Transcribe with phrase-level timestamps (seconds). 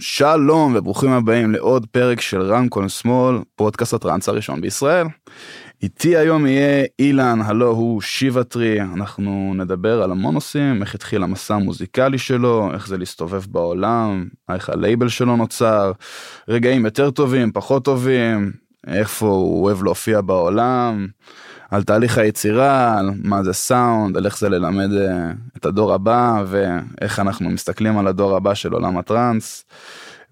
[0.00, 5.06] שלום וברוכים הבאים לעוד פרק של רמקול שמאל, פודקאסט הטראנס הראשון בישראל.
[5.82, 11.54] איתי היום יהיה אילן, הלו הוא שיבטרי, אנחנו נדבר על המון נושאים, איך התחיל המסע
[11.54, 15.92] המוזיקלי שלו, איך זה להסתובב בעולם, איך הלייבל שלו נוצר,
[16.48, 18.52] רגעים יותר טובים, פחות טובים,
[18.86, 21.06] איפה הוא אוהב להופיע בעולם,
[21.70, 26.44] על תהליך היצירה, על מה זה סאונד, על איך זה ללמד אה, את הדור הבא
[26.46, 29.64] ואיך אנחנו מסתכלים על הדור הבא של עולם הטראנס.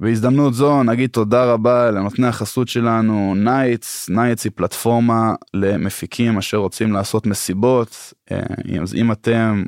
[0.01, 6.93] בהזדמנות זו נגיד תודה רבה לנותני החסות שלנו נייטס, נייטס היא פלטפורמה למפיקים אשר רוצים
[6.93, 8.41] לעשות מסיבות, אה,
[8.83, 9.65] אז אם אתם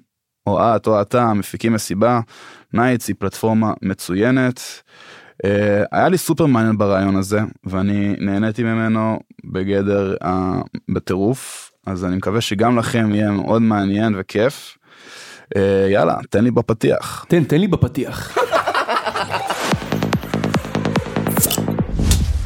[0.46, 2.20] או את או אתה מפיקים מסיבה,
[2.74, 4.60] נייטס היא פלטפורמה מצוינת.
[5.46, 10.14] אה, היה לי סופר מעניין ברעיון הזה ואני נהניתי ממנו בגדר
[10.94, 14.76] בטירוף אז אני מקווה שגם לכם יהיה מאוד מעניין וכיף.
[15.54, 15.58] Uh,
[15.92, 17.24] יאללה תן לי בפתיח.
[17.28, 18.38] תן, תן לי בפתיח.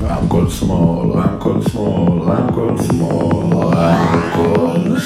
[0.03, 4.99] רמקול שמאל, רמקול שמאל, רמקול שמאל, רמקול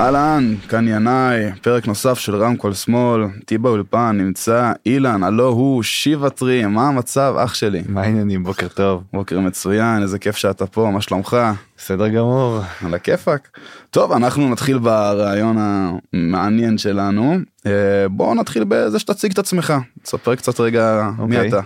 [0.00, 6.66] אהלן, כאן ינאי, פרק נוסף של רמקול שמאל, איתי באולפן נמצא אילן, הלו הוא שיבטרי,
[6.66, 7.82] מה המצב אח שלי?
[7.88, 8.44] מה העניינים?
[8.44, 9.02] בוקר טוב.
[9.12, 11.36] בוקר מצוין, איזה כיף שאתה פה, מה שלומך?
[11.76, 12.60] בסדר גמור.
[12.84, 13.58] על הכיפאק.
[13.90, 17.36] טוב, אנחנו נתחיל ברעיון המעניין שלנו.
[17.66, 21.48] אה, בואו נתחיל בזה שתציג את עצמך, תספר קצת רגע מי אוקיי.
[21.48, 21.60] אתה.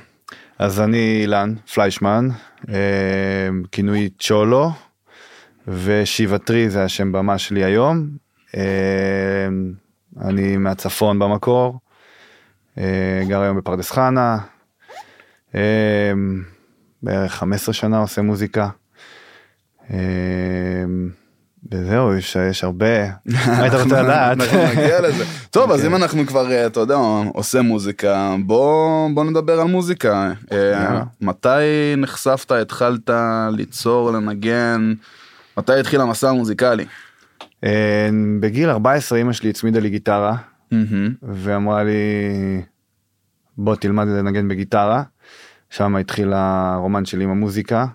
[0.58, 2.28] אז אני אילן פליישמן,
[2.68, 2.74] אה,
[3.72, 4.72] כינוי צ'ולו,
[5.68, 8.23] ושיבטרי זה השם במה שלי היום.
[8.56, 9.48] אה,
[10.20, 11.78] אני מהצפון במקור,
[12.78, 14.38] אה, גר היום בפרדס חנה,
[15.55, 16.12] אה,
[17.02, 18.69] בערך 15 שנה עושה מוזיקה.
[19.91, 19.98] אה,
[21.72, 24.41] וזהו, יש, יש הרבה, מה היית רוצה לדעת?
[24.41, 25.24] אנחנו נגיע לזה.
[25.50, 26.94] טוב, אז אם אנחנו כבר, אה, אתה יודע,
[27.34, 30.33] עושה מוזיקה, בוא נדבר על מוזיקה.
[30.52, 31.02] אה.
[31.20, 33.11] מתי נחשפת, התחלת
[33.52, 34.95] ליצור, לנגן?
[35.58, 36.84] מתי התחיל המסע המוזיקלי?
[37.64, 38.08] אה,
[38.41, 40.36] בגיל 14 אמא שלי הצמידה לי גיטרה.
[41.23, 41.92] ואמרה לי
[43.58, 45.02] בוא תלמד לנגן בגיטרה.
[45.70, 47.86] שם התחיל הרומן שלי עם המוזיקה.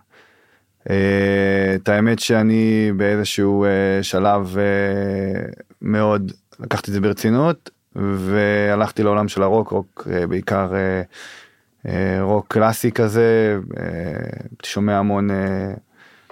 [0.89, 4.57] אה, את האמת שאני באיזשהו אה, שלב
[5.81, 10.73] מאוד לקחתי את זה ברצינות והלכתי לעולם של הרוק רוק בעיקר
[12.21, 13.57] רוק קלאסי כזה
[14.63, 15.29] שומע המון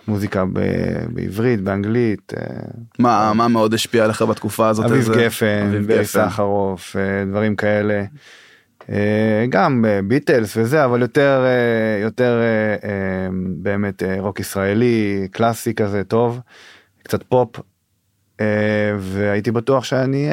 [0.08, 0.60] מוזיקה ב-
[1.10, 2.34] בעברית באנגלית.
[2.38, 2.44] אה,
[3.00, 4.86] מה מה מאוד השפיע עליך בתקופה הזאת?
[4.86, 6.06] אביב איזה- גפן, אביב ברי.
[6.06, 8.04] סחרוף, אה, דברים כאלה.
[8.90, 11.46] אה, גם ביטלס וזה, אבל יותר,
[12.02, 12.42] יותר
[13.58, 16.40] באמת רוק ישראלי, קלאסי כזה, טוב,
[17.04, 17.50] קצת פופ.
[19.00, 20.30] והייתי בטוח שאני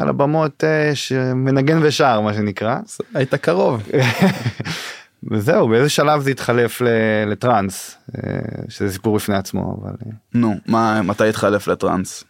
[0.00, 0.64] על הבמות
[0.94, 2.76] שמנגן ושר מה שנקרא.
[3.14, 3.82] היית קרוב.
[5.30, 6.82] וזהו, באיזה שלב זה התחלף
[7.26, 8.22] לטראנס, אה,
[8.68, 9.92] שזה סיפור בפני עצמו, אבל...
[10.06, 12.24] אה, נו, מה, מתי התחלף לטראנס?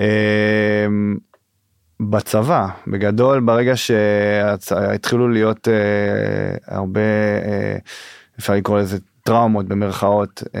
[0.00, 1.16] אמ,
[2.00, 7.00] בצבא בגדול ברגע שהתחילו להיות אה, הרבה
[7.44, 7.76] אה,
[8.38, 10.60] אפשר לקרוא לזה טראומות במרכאות אה,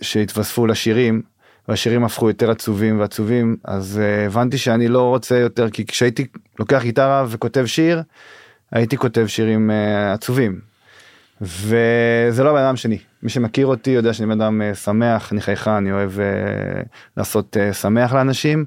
[0.00, 1.22] שהתווספו לשירים
[1.68, 6.26] והשירים הפכו יותר עצובים ועצובים אז אה, הבנתי שאני לא רוצה יותר כי כשהייתי
[6.58, 8.02] לוקח גיטרה וכותב שיר
[8.76, 10.60] הייתי כותב שירים אה, עצובים.
[11.40, 15.40] וזה לא הבן אדם שלי מי שמכיר אותי יודע שאני בן אדם אה, שמח אני
[15.40, 16.82] חייכן אני אוהב אה,
[17.16, 18.64] לעשות אה, שמח לאנשים.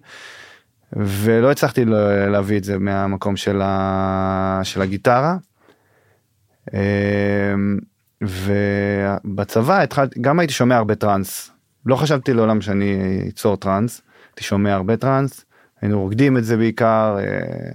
[0.94, 1.86] ולא הצלחתי
[2.32, 4.62] להביא את זה מהמקום של, ה...
[4.64, 5.38] של הגיטרה.
[6.74, 7.54] אה,
[8.22, 11.52] ובצבא התחלתי גם הייתי שומע הרבה טראנס
[11.86, 15.46] לא חשבתי לעולם שאני אצור טראנס הייתי שומע הרבה טראנס
[15.82, 17.72] היינו רוקדים את זה בעיקר אה,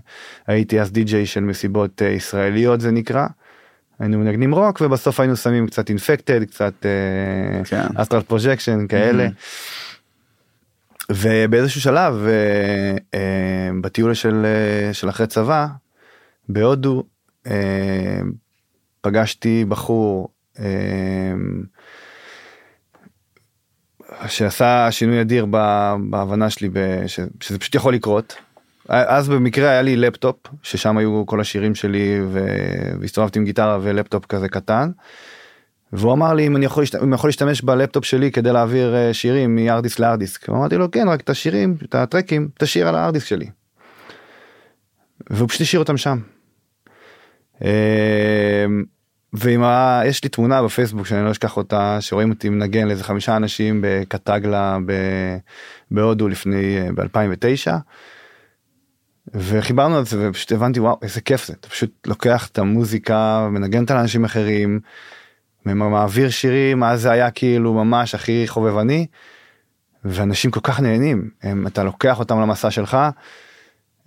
[0.47, 3.27] הייתי אז די.ג'יי של מסיבות אה, ישראליות זה נקרא.
[3.99, 6.75] היינו מנגנים רוק ובסוף היינו שמים קצת Infected קצת
[7.65, 7.87] כן.
[7.97, 9.29] Astral Projection כאלה.
[11.11, 15.67] ובאיזשהו שלב אה, אה, בטיול של אה, של אחרי צבא
[16.49, 17.03] בהודו
[17.47, 18.21] אה,
[19.01, 20.29] פגשתי בחור
[20.59, 20.65] אה,
[24.29, 25.47] שעשה שינוי אדיר
[26.11, 26.69] בהבנה שלי
[27.07, 28.35] ש- שזה פשוט יכול לקרות.
[28.89, 32.21] אז במקרה היה לי לפטופ ששם היו כל השירים שלי
[33.01, 34.91] והסתובבתי עם גיטרה ולפטופ כזה קטן.
[35.93, 39.15] והוא אמר לי אם אני יכול, להשת- אם יכול להשתמש בלפטופ שלי כדי להעביר אה,
[39.15, 40.49] שירים מארדיסק לארדיסק.
[40.51, 43.47] אמרתי לו כן רק את השירים את הטרקים תשאיר על ה hard disk שלי.
[45.31, 46.19] והוא פשוט השאיר אותם שם.
[49.35, 50.03] ועם ה...
[50.05, 54.79] יש לי תמונה בפייסבוק שאני לא אשכח אותה שרואים אותי מנגן לאיזה חמישה אנשים בקטגלה.
[55.91, 57.73] בהודו לפני אה, ב2009.
[59.35, 63.83] וחיברנו את זה ופשוט הבנתי וואו איזה כיף זה אתה פשוט לוקח את המוזיקה מנגן
[63.83, 64.81] אותה לאנשים אחרים.
[65.65, 69.07] מעביר שירים אז זה היה כאילו ממש הכי חובבני.
[70.05, 72.97] ואנשים כל כך נהנים הם, אתה לוקח אותם למסע שלך.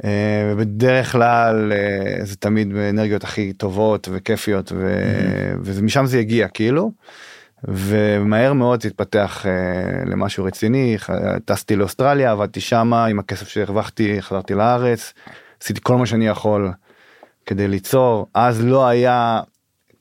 [0.06, 4.98] אה, ובדרך כלל אה, זה תמיד באנרגיות הכי טובות וכיפיות ו...
[5.64, 6.92] ומשם זה הגיע כאילו.
[7.64, 9.52] ומהר מאוד התפתח אה,
[10.06, 10.98] למשהו רציני
[11.46, 15.14] טסתי לאוסטרליה עבדתי שמה עם הכסף שהרווחתי חזרתי לארץ
[15.62, 16.72] עשיתי כל מה שאני יכול
[17.46, 19.42] כדי ליצור אז לא היה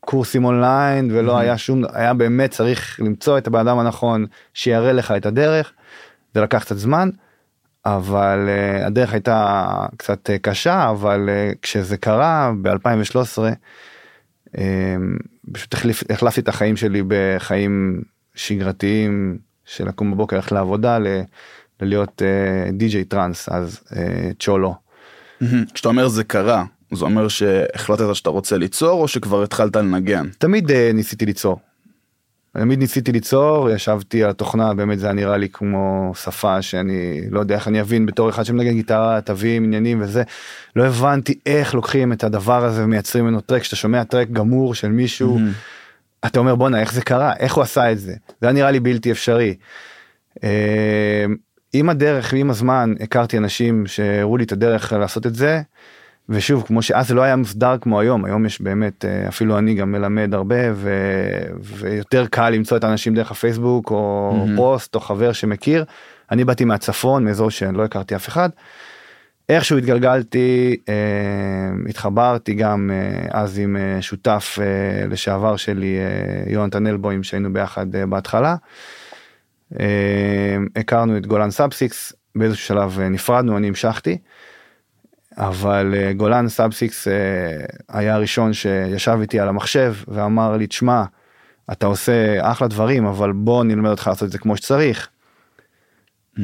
[0.01, 5.11] קורסים אונליין ולא היה שום היה באמת צריך למצוא את הבן אדם הנכון שיראה לך
[5.11, 5.73] את הדרך.
[6.35, 7.11] זה לקח קצת זמן
[7.87, 13.39] אבל uh, הדרך הייתה קצת uh, קשה אבל uh, כשזה קרה ב2013
[14.47, 14.59] uh,
[15.53, 18.03] פשוט החליף, החלפתי את החיים שלי בחיים
[18.35, 21.07] שגרתיים של לקום בבוקר ללכת לעבודה ל,
[21.81, 22.23] ללהיות
[22.73, 23.97] די.ג'יי טראנס אז uh,
[24.39, 24.75] צ'ולו.
[25.75, 30.29] כשאתה אומר זה קרה זה אומר שהחלטת שאתה רוצה ליצור או שכבר התחלת לנגן?
[30.39, 31.61] תמיד uh, ניסיתי ליצור
[32.59, 37.41] תמיד ניסיתי ליצור ישבתי על התוכנה באמת זה היה נראה לי כמו שפה שאני לא
[37.41, 40.23] יודע איך אני אבין בתור אחד שמנגן גיטרה תווים עניינים וזה
[40.77, 44.89] לא הבנתי איך לוקחים את הדבר הזה ומייצרים ממנו טרק שאתה שומע טרק גמור של
[44.89, 46.27] מישהו mm-hmm.
[46.27, 48.81] אתה אומר בואנה איך זה קרה איך הוא עשה את זה זה היה נראה לי
[48.81, 49.55] בלתי אפשרי.
[50.45, 51.25] אה,
[51.73, 55.63] עם הדרך ועם הזמן הכרתי אנשים שהראו לי את הדרך לעשות את זה.
[56.29, 59.75] ושוב כמו שאז זה לא היה מוסדר כמו היום היום יש באמת אה, אפילו אני
[59.75, 60.91] גם מלמד הרבה ו...
[61.61, 64.57] ויותר קל למצוא את האנשים דרך הפייסבוק או mm-hmm.
[64.57, 65.85] פוסט או חבר שמכיר
[66.31, 68.49] אני באתי מהצפון מאזור שאני לא הכרתי אף אחד.
[69.49, 70.95] איכשהו התגלגלתי אה,
[71.89, 77.97] התחברתי גם אה, אז עם אה, שותף אה, לשעבר שלי אה, יונתן אלבוים שהיינו ביחד
[77.97, 78.57] אה, בהתחלה.
[79.81, 84.19] אה, הכרנו את גולן Sub6 באיזשהו שלב אה, נפרדנו אני המשכתי.
[85.37, 87.13] אבל אה, גולן Sub6 אה,
[87.89, 91.05] היה הראשון שישב איתי על המחשב ואמר לי תשמע
[91.73, 95.09] אתה עושה אחלה דברים אבל בוא נלמד אותך לעשות את זה כמו שצריך.
[96.37, 96.41] Mm-hmm.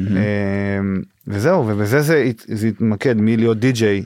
[1.27, 4.03] וזהו ובזה זה, זה התמקד מלהיות די-ג'יי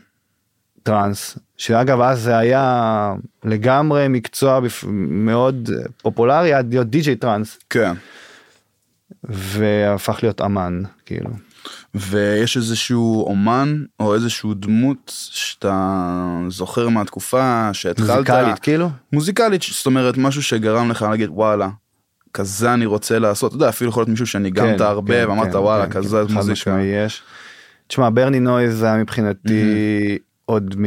[0.83, 3.13] טראנס שאגב אז זה היה
[3.43, 4.59] לגמרי מקצוע
[5.09, 5.69] מאוד
[6.01, 7.59] פופולרי עד להיות די-ג'יי טראנס.
[7.69, 7.93] כן.
[9.23, 11.29] והפך להיות אמן כאילו.
[11.95, 20.17] ויש איזשהו אומן או איזשהו דמות שאתה זוכר מהתקופה שהתחלת מוזיקלית כאילו מוזיקלית זאת אומרת
[20.17, 21.69] משהו שגרם לך להגיד וואלה
[22.33, 25.51] כזה אני רוצה לעשות אתה יודע אפילו יכול להיות מישהו שניגנת כן, הרבה כן, ואמרת
[25.51, 26.79] כן, וואלה כן, כזה כן, מוזיקה.
[26.81, 27.23] יש.
[27.87, 30.41] תשמע ברני נויז היה מבחינתי mm-hmm.
[30.45, 30.85] עוד מ...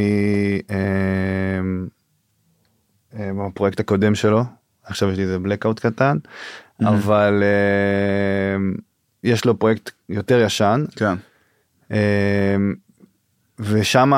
[3.13, 4.45] בפרויקט אה, אה, הקודם שלו
[4.85, 6.89] עכשיו יש לי איזה blackout קטן mm-hmm.
[6.89, 7.43] אבל.
[7.43, 8.90] אה,
[9.25, 10.85] יש לו פרויקט יותר ישן.
[10.97, 11.15] כן.
[11.91, 12.75] אמ,
[13.59, 14.13] ושם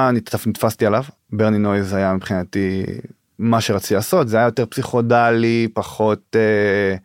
[0.47, 2.85] נתפסתי עליו ברני נויז היה מבחינתי
[3.39, 6.97] מה שרציתי לעשות זה היה יותר פסיכודלי פחות אה,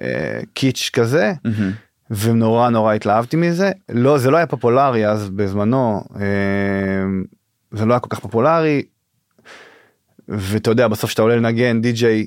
[0.00, 2.14] אה, קיץ' כזה mm-hmm.
[2.14, 6.24] ונורא נורא התלהבתי מזה לא זה לא היה פופולרי אז בזמנו אה,
[7.72, 8.82] זה לא היה כל כך פופולרי.
[10.28, 12.26] ואתה יודע בסוף שאתה עולה לנגן די.ג'יי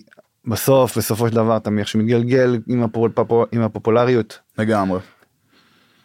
[0.50, 3.19] בסוף בסופו של דבר אתה איך מתגלגל עם, הפופ...
[3.51, 5.00] עם הפופולריות לגמרי.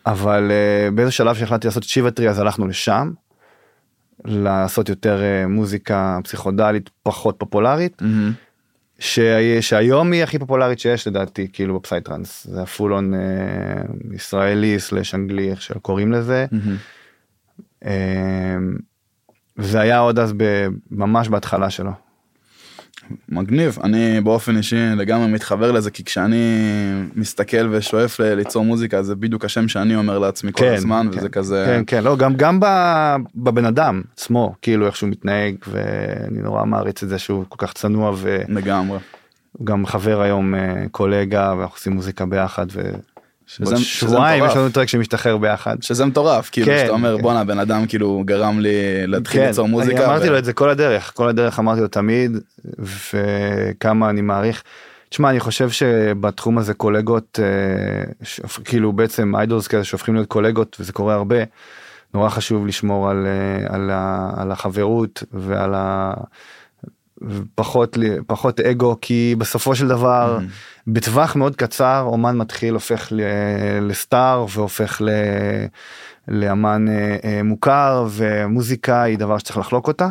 [0.07, 3.13] אבל uh, באיזה שלב שהחלטתי לעשות שיבטרי אז הלכנו לשם.
[4.25, 8.03] לעשות יותר אה, מוזיקה פסיכודלית פחות פופולרית.
[8.03, 8.99] Mm-hmm.
[8.99, 9.19] ש...
[9.61, 14.81] שהיום היא הכי פופולרית שיש לדעתי כאילו ב psytrance זה ה full on אה, ישראלי
[14.81, 16.47] slash אנגלי איך שקוראים לזה.
[16.51, 17.85] Mm-hmm.
[17.85, 17.87] אה,
[19.59, 20.67] זה היה עוד אז ב...
[20.91, 22.04] ממש בהתחלה שלו.
[23.29, 23.79] מגניב.
[23.85, 26.45] אני באופן אישי לגמרי מתחבר לזה כי כשאני
[27.17, 31.29] מסתכל ושואף ליצור מוזיקה זה בדיוק השם שאני אומר לעצמי כן, כל הזמן כן, וזה
[31.29, 32.05] כזה כן כן.
[32.05, 32.61] לא גם גם
[33.37, 37.73] בבן אדם עצמו כאילו איך שהוא מתנהג ואני נורא מעריץ את זה שהוא כל כך
[37.73, 38.99] צנוע ולגמרי
[39.65, 42.67] גם חבר היום אה, קולגה ואנחנו עושים מוזיקה ביחד.
[42.73, 42.83] ו...
[43.47, 47.23] שזה שבועיים יש לנו טרק שמשתחרר ביחד שזה מטורף כאילו כן, שאתה אומר כן.
[47.23, 49.97] בואנה בן אדם כאילו גרם לי להתחיל כן, ליצור מוזיקה.
[49.97, 50.33] אני אמרתי ו...
[50.33, 52.39] לו את זה כל הדרך כל הדרך אמרתי לו תמיד
[52.79, 54.63] וכמה אני מעריך.
[55.09, 58.13] תשמע אני חושב שבתחום הזה קולגות אה,
[58.65, 61.37] כאילו בעצם איידולס כאלה שהופכים להיות קולגות וזה קורה הרבה.
[62.15, 63.91] נורא חשוב לשמור על, אה, על,
[64.37, 66.15] על החברות ועל ה...
[67.55, 70.43] פחות פחות אגו כי בסופו של דבר mm.
[70.87, 73.13] בטווח מאוד קצר אומן מתחיל הופך
[73.81, 75.09] לסטאר והופך ל...
[76.29, 80.09] לאמן אה, אה, מוכר ומוזיקה היא דבר שצריך לחלוק אותה.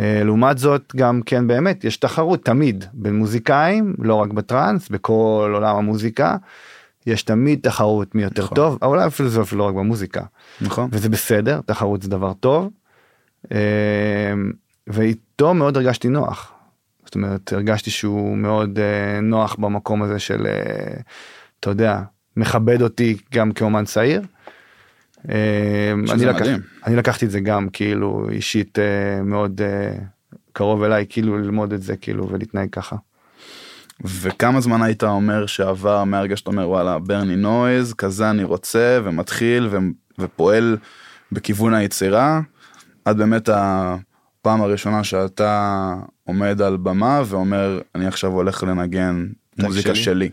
[0.00, 5.50] אה, לעומת זאת גם כן באמת יש תחרות תמיד בין מוזיקאים לא רק בטראנס בכל
[5.54, 6.36] עולם המוזיקה.
[7.06, 8.56] יש תמיד תחרות מי יותר נכון.
[8.56, 10.22] טוב אולי אפילו זה אפילו לא רק במוזיקה
[10.60, 10.88] נכון.
[10.92, 12.70] וזה בסדר תחרות זה דבר טוב.
[14.92, 16.52] ואיתו מאוד הרגשתי נוח.
[17.04, 21.00] זאת אומרת הרגשתי שהוא מאוד אה, נוח במקום הזה של אה,
[21.60, 22.02] אתה יודע
[22.36, 24.22] מכבד אותי גם כאומן צעיר.
[25.28, 26.46] אה, אני, לקח.
[26.86, 29.92] אני לקחתי את זה גם כאילו אישית אה, מאוד אה,
[30.52, 32.96] קרוב אליי כאילו ללמוד את זה כאילו ולהתנהג ככה.
[34.04, 39.68] וכמה זמן היית אומר שעבר מהרגע שאתה אומר וואלה ברני נויז כזה אני רוצה ומתחיל
[39.70, 39.78] ו-
[40.18, 40.76] ופועל
[41.32, 42.40] בכיוון היצירה
[43.04, 43.48] עד באמת
[44.40, 45.94] הפעם הראשונה שאתה
[46.24, 49.26] עומד על במה ואומר אני עכשיו הולך לנגן
[49.58, 50.04] מוזיקה שלי.
[50.04, 50.28] שלי.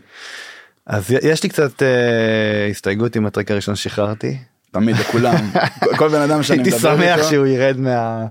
[0.86, 4.38] אז יש לי קצת אה, הסתייגות עם הטרק הראשון ששחררתי.
[4.70, 5.34] תמיד לכולם
[5.98, 8.26] כל- בן אדם שאני הייתי מדבר שמח איתו שהוא ירד מה...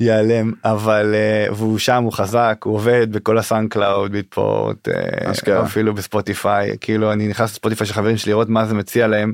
[0.00, 4.88] ייעלם אבל אה, והוא שם הוא חזק הוא עובד בכל ה SoundCloud Beatport
[5.24, 5.64] אשכרה.
[5.64, 9.32] אפילו בספוטיפיי כאילו אני נכנס לספוטיפיי של חברים שלי לראות מה זה מציע להם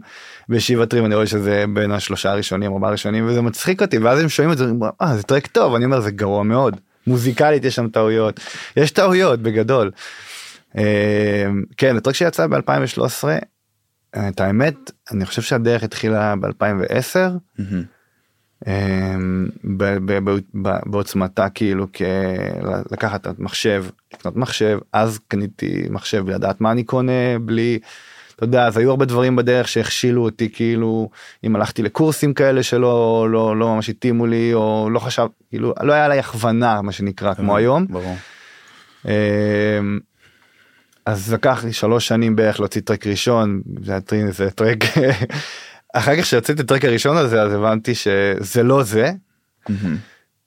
[0.49, 4.29] ב Shivatree אני רואה שזה בין השלושה הראשונים ארבעה הראשונים וזה מצחיק אותי ואז הם
[4.29, 4.67] שומעים את זה
[5.03, 8.41] אה זה track טוב אני אומר זה גרוע מאוד מוזיקלית יש שם טעויות
[8.77, 9.91] יש טעויות בגדול.
[10.79, 13.29] אה, כן ה track שיצא ב2013
[14.29, 17.63] את האמת אני חושב שהדרך התחילה ב2010.
[20.87, 21.87] בעוצמתה כאילו
[22.91, 27.79] לקחת מחשב לקנות מחשב אז קניתי מחשב בלי לדעת מה אני קונה בלי.
[28.37, 31.11] אתה יודע אז היו הרבה דברים בדרך שהכשילו אותי כאילו
[31.45, 35.93] אם הלכתי לקורסים כאלה שלא לא לא ממש התאימו לי או לא חשב כאילו לא
[35.93, 37.87] היה לי הכוונה מה שנקרא כמו היום.
[37.87, 38.17] ברור.
[39.05, 39.11] אמ,
[41.07, 43.63] אז לקח לי שלוש שנים בערך להוציא טרק ראשון
[44.31, 44.79] זה טרק
[45.97, 49.11] אחר כך שהוצאתי את הטרק הראשון הזה אז הבנתי שזה לא זה.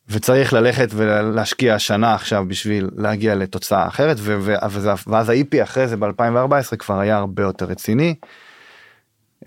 [0.09, 5.87] וצריך ללכת ולהשקיע שנה עכשיו בשביל להגיע לתוצאה אחרת ו- ו- וזה- ואז ה-EP אחרי
[5.87, 8.15] זה ב2014 כבר היה הרבה יותר רציני.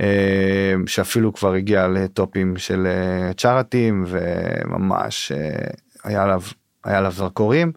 [0.01, 5.67] אה, שאפילו כבר הגיע לטופים של אה, צ'ארטים וממש אה,
[6.05, 6.41] היה עליו
[6.85, 7.73] היה עליו זרקורים.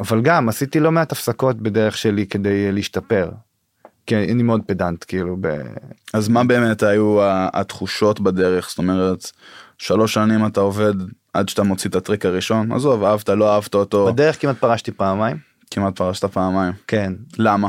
[0.00, 3.30] אבל גם עשיתי לא מעט הפסקות בדרך שלי כדי להשתפר.
[4.06, 5.48] כי אני מאוד פדנט כאילו ב...
[6.12, 7.18] אז מה באמת היו
[7.52, 9.30] התחושות בדרך זאת אומרת
[9.78, 10.94] שלוש שנים אתה עובד
[11.34, 15.36] עד שאתה מוציא את הטריק הראשון עזוב אהבת לא אהבת אותו בדרך כמעט פרשתי פעמיים
[15.70, 17.68] כמעט פרשת פעמיים כן למה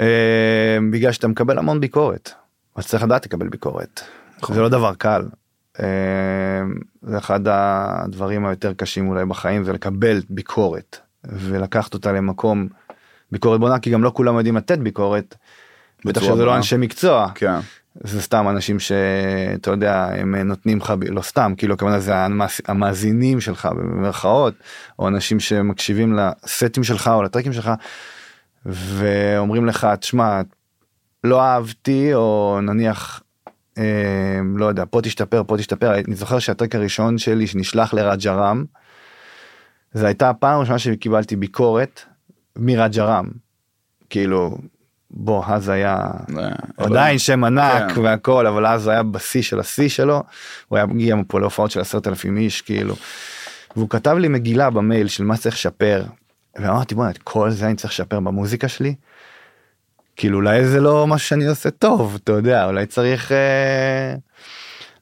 [0.00, 2.30] אה, בגלל שאתה מקבל המון ביקורת.
[2.76, 4.00] אז צריך לדעת לקבל ביקורת.
[4.42, 4.56] נכון.
[4.56, 5.22] זה לא דבר קל.
[5.80, 5.86] אה,
[7.02, 12.68] זה אחד הדברים היותר קשים אולי בחיים זה לקבל ביקורת ולקחת אותה למקום
[13.32, 15.34] ביקורת בונה כי גם לא כולם יודעים לתת ביקורת.
[16.04, 16.56] בטח שזה לא בונה.
[16.56, 17.58] אנשי מקצוע כן
[18.04, 22.60] זה סתם אנשים שאתה יודע הם נותנים לך ב- לא סתם כאילו הכוונה זה המאז-
[22.68, 24.54] המאזינים שלך במרכאות
[24.98, 27.70] או אנשים שמקשיבים לסטים שלך או לטרקים שלך
[28.66, 30.40] ואומרים לך תשמע
[31.24, 33.22] לא אהבתי או נניח
[33.78, 33.82] אה,
[34.56, 38.64] לא יודע פה תשתפר פה תשתפר אני זוכר שהטרק הראשון שלי שנשלח לרג'רם
[39.92, 42.00] זה הייתה הפעם הראשונה שקיבלתי ביקורת
[42.56, 43.28] מרג'רם
[44.10, 44.58] כאילו
[45.10, 46.40] בוא אז היה זה-
[46.76, 48.00] עדיין שם ענק כן.
[48.00, 50.22] והכל אבל אז היה בשיא של השיא שלו
[50.68, 52.94] הוא היה מגיע פה להופעות של עשרת אלפים איש כאילו.
[53.76, 56.04] והוא כתב לי מגילה במייל של מה צריך לשפר.
[56.58, 58.94] ואמרתי בוא'נה את כל זה אני צריך לשפר במוזיקה שלי.
[60.16, 64.14] כאילו אולי זה לא משהו שאני עושה טוב אתה יודע אולי צריך אה,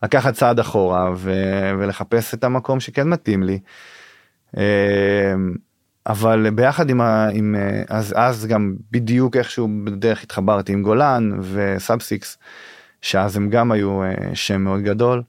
[0.02, 3.58] לקחת צעד אחורה ו- ולחפש את המקום שכן מתאים לי.
[6.06, 11.30] אבל ביחד עם, ה, עם אה, אז אז גם בדיוק איכשהו בדרך התחברתי עם גולן
[11.52, 12.38] וסאבסיקס
[13.02, 15.22] שאז הם גם היו אה, שם מאוד גדול.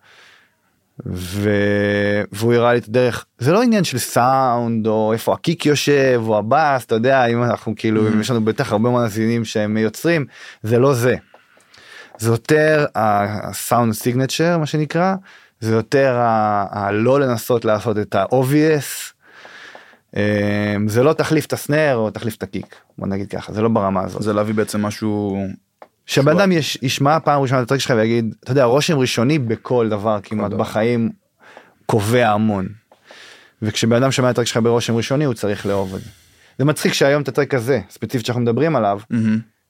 [1.08, 1.50] ו...
[2.32, 6.38] והוא הראה לי את הדרך זה לא עניין של סאונד או איפה הקיק יושב או
[6.38, 8.22] הבאס אתה יודע אם אנחנו כאילו Mhm.
[8.22, 10.26] יש לנו בטח הרבה מאזינים שהם יוצרים
[10.64, 11.16] זה לא זה.
[12.18, 15.16] זה יותר הסאונד סיגנצ'ר מה שנקרא
[15.60, 19.14] זה יותר ה- הלא לנסות לעשות את ה-obvious.
[20.16, 20.22] אמ,
[20.88, 24.02] זה לא תחליף את הסנר או תחליף את הקיק בוא נגיד ככה זה לא ברמה
[24.04, 24.22] הזאת.
[24.22, 25.44] זה להביא בעצם משהו
[26.06, 29.90] שבן אדם יש- ישמע פעם ראשונה את הטרק שלך ויגיד אתה יודע רושם ראשוני בכל
[29.90, 30.52] דבר כמעט.
[30.52, 31.10] בחיים
[31.86, 32.68] קובע המון.
[33.62, 36.10] וכשבן אדם שומע את הטרק שלך ברושם ראשוני הוא צריך לאהוב את זה.
[36.60, 39.00] זה מצחיק שהיום את הטרק הזה ספציפית שאנחנו מדברים עליו.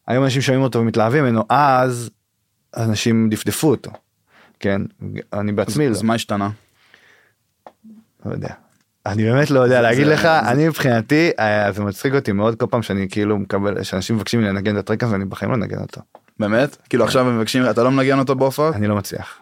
[0.07, 2.09] היום אנשים שומעים אותו ומתלהבים ממנו אז
[2.77, 3.91] אנשים דפדפו אותו.
[4.59, 4.81] כן
[5.33, 6.49] אני בעצמי לא, אז מה השתנה
[8.25, 8.53] לא יודע.
[9.05, 12.65] אני באמת לא יודע להגיד לך זה- אני מבחינתי אה, זה מצחיק אותי מאוד כל
[12.69, 15.77] פעם שאני כאילו מקבל שאנשים מבקשים ממני לנגן את הטרק הזה אני בחיים לא נגן
[15.81, 16.01] אותו.
[16.39, 16.77] באמת?
[16.89, 19.37] כאילו עכשיו הם מבקשים אתה לא מנגן אותו בהופעות אני לא מצליח.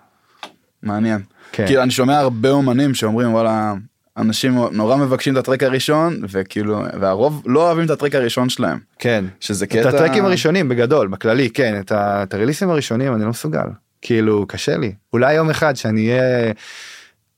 [0.83, 1.21] מעניין.
[1.51, 1.65] כן.
[1.67, 3.73] כאילו אני שומע הרבה אומנים שאומרים וואלה
[4.17, 8.49] אנשים נורא מבקשים את ה track הראשון וכאילו והרוב לא אוהבים את ה track הראשון
[8.49, 8.77] שלהם.
[8.99, 9.25] כן.
[9.39, 13.29] שזה את קטע הטרקים הראשונים בגדול בכללי כן את ה- את הריליסים הראשונים אני לא
[13.29, 13.65] מסוגל.
[14.01, 14.91] כאילו קשה לי.
[15.13, 16.51] אולי יום אחד שאני אהיה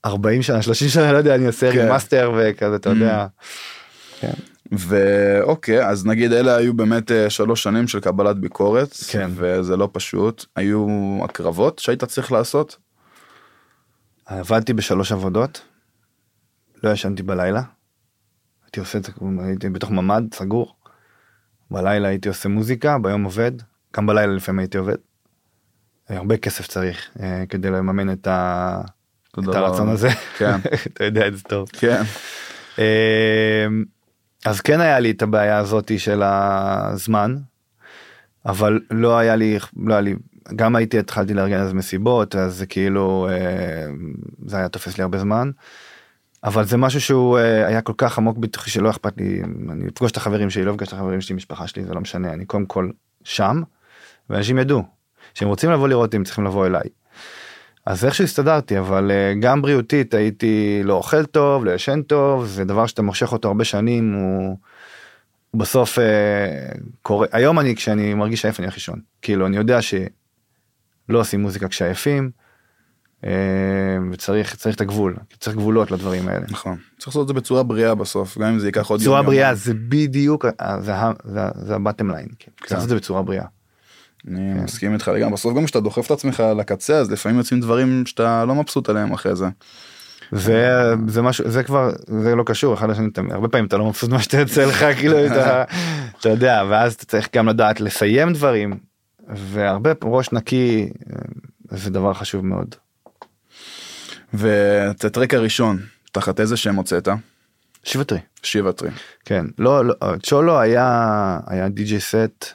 [0.04, 1.88] 40 שנה 30 שנה לא יודע אני אעשה כן.
[1.88, 3.26] מאסטר וכזה אתה יודע.
[4.72, 9.30] ואוקיי אז נגיד אלה היו באמת אה, שלוש שנים של קבלת ביקורת כן.
[9.34, 10.86] וזה לא פשוט היו
[11.24, 12.76] הקרבות שהיית צריך לעשות
[14.26, 15.62] עבדתי בשלוש עבודות.
[16.82, 17.62] לא ישנתי בלילה.
[18.64, 20.74] הייתי עושה את זה הייתי בתוך ממ"ד סגור.
[21.70, 23.52] בלילה הייתי עושה מוזיקה ביום עובד
[23.96, 24.96] גם בלילה לפעמים הייתי עובד.
[26.08, 28.80] הרבה כסף צריך אה, כדי לממן את, ה...
[29.40, 29.88] את הרצון.
[29.88, 30.08] הזה.
[30.38, 30.56] כן.
[30.86, 31.68] אתה יודע את זה טוב.
[31.72, 32.02] כן
[32.78, 33.84] אמ,
[34.44, 37.36] אז כן היה לי את הבעיה הזאתי של הזמן
[38.46, 40.14] אבל לא היה לי לא היה לי
[40.56, 43.86] גם הייתי התחלתי לארגן אז מסיבות אז זה כאילו אה,
[44.46, 45.50] זה היה תופס לי הרבה זמן.
[46.44, 50.12] אבל זה משהו שהוא אה, היה כל כך עמוק בתוכי שלא אכפת לי אני אפגוש
[50.12, 52.66] את החברים שלי לא אפגש את החברים שלי משפחה שלי זה לא משנה אני קודם
[52.66, 52.90] כל
[53.24, 53.62] שם
[54.30, 54.82] ואנשים ידעו
[55.34, 56.88] שהם רוצים לבוא לראות הם צריכים לבוא אליי.
[57.86, 62.64] אז איכשהו הסתדרתי אבל אה, גם בריאותית הייתי לא אוכל טוב לא ישן טוב זה
[62.64, 64.56] דבר שאתה מושך אותו הרבה שנים הוא.
[65.54, 66.04] בסוף אה,
[67.02, 70.08] קורה היום אני כשאני מרגיש עייף אני הולך לישון כאילו אני יודע שלא
[71.08, 72.30] עושים מוזיקה כשעייפים
[73.24, 73.30] אה,
[74.12, 76.46] וצריך צריך את הגבול צריך גבולות לדברים האלה.
[76.50, 79.26] נכון צריך לעשות את זה בצורה בריאה בסוף גם אם זה ייקח עוד בצורה יום,
[79.26, 79.56] בריאה יומיים.
[79.56, 80.46] זה בדיוק
[81.54, 82.52] זה הבטם ליין כן.
[82.60, 83.44] צריך לעשות את זה בצורה בריאה.
[84.28, 88.06] אני מסכים איתך לגמרי בסוף גם כשאתה דוחף את עצמך לקצה אז לפעמים יוצאים דברים
[88.06, 89.46] שאתה לא מבסוט עליהם אחרי זה.
[90.32, 90.70] זה
[91.08, 91.90] זה משהו זה כבר
[92.22, 95.26] זה לא קשור אחד לשני הרבה פעמים אתה לא מבסוט מה שאתה יוצא לך כאילו
[95.26, 95.64] אתה,
[96.20, 98.78] אתה יודע ואז אתה צריך גם לדעת לסיים דברים
[99.28, 102.74] והרבה ראש נקי אה, זה דבר חשוב מאוד.
[104.34, 105.78] ואת הטרק הראשון
[106.12, 107.08] תחת איזה שם הוצאת?
[107.84, 108.90] שבטרי שיבטרי.
[109.24, 112.46] כן לא לא צ'ולו היה היה די.ג'יי סט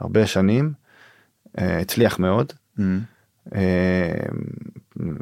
[0.00, 0.72] הרבה שנים
[1.56, 2.52] הצליח מאוד.
[3.54, 4.12] אה,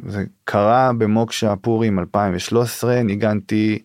[0.07, 3.79] זה קרה במוקשה פורים 2013 ניגנתי.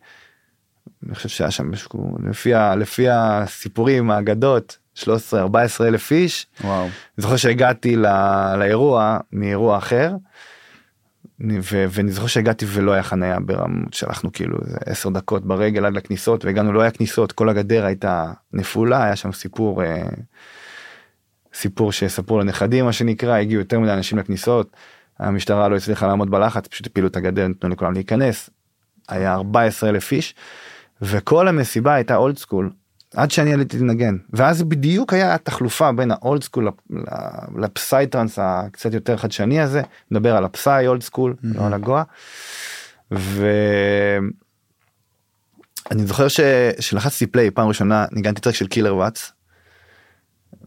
[1.07, 6.47] אני חושב שהיה שם משהו לפי לפי הסיפורים האגדות 13 14 אלף איש.
[6.65, 6.83] וואו.
[6.85, 8.07] אני זוכר שהגעתי ל-
[8.59, 10.13] לאירוע מאירוע אחר.
[11.63, 15.93] ו- ואני זוכר שהגעתי ולא היה חניה ברמות שלחנו כאילו איזה 10 דקות ברגל עד
[15.95, 20.03] לכניסות והגענו לא היה כניסות כל הגדר הייתה נפולה היה שם סיפור אה,
[21.61, 24.77] סיפור שספרו לנכדים מה שנקרא הגיעו יותר מדי אנשים לכניסות
[25.19, 28.51] המשטרה לא הצליחה לעמוד בלחץ פשוט הפילו את הגדר נתנו לכולם להיכנס.
[29.09, 30.35] היה 14 אלף איש
[31.03, 32.71] וכל המסיבה הייתה old school
[33.15, 36.71] עד שאני עליתי לנגן ואז בדיוק היה התחלופה בין ה old school ל
[37.59, 42.03] psytrance הקצת יותר חדשני הזה נדבר על ה psy old school לא על הגואה.
[43.11, 44.31] ואני
[45.93, 46.41] זוכר ש...
[46.81, 49.33] שלחצתי play פעם ראשונה ניגנתי track של Killer Watts.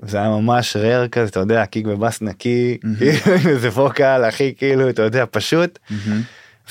[0.02, 4.54] זה היה ממש raw כזה אתה יודע kick ו bass נקי כאילו, איזה vocal הכי
[4.58, 5.80] כאילו אתה יודע פשוט.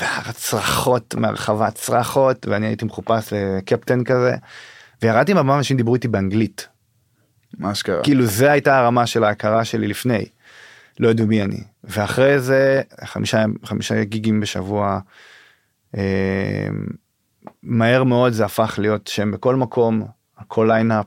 [0.01, 4.35] והצרחות מהרחבה צרחות ואני הייתי מחופש לקפטן כזה.
[5.03, 6.69] וירדתי מהבמה אנשים דיברו איתי באנגלית
[7.59, 8.03] מה שקרה.
[8.03, 10.25] כאילו זה הייתה הרמה של ההכרה שלי לפני.
[11.01, 14.99] לא ידעו מי אני ואחרי זה חמישה חמישה גיגים בשבוע.
[15.97, 16.69] אה,
[17.63, 20.07] מהר מאוד זה הפך להיות שם בכל מקום
[20.39, 21.07] בכל lineup.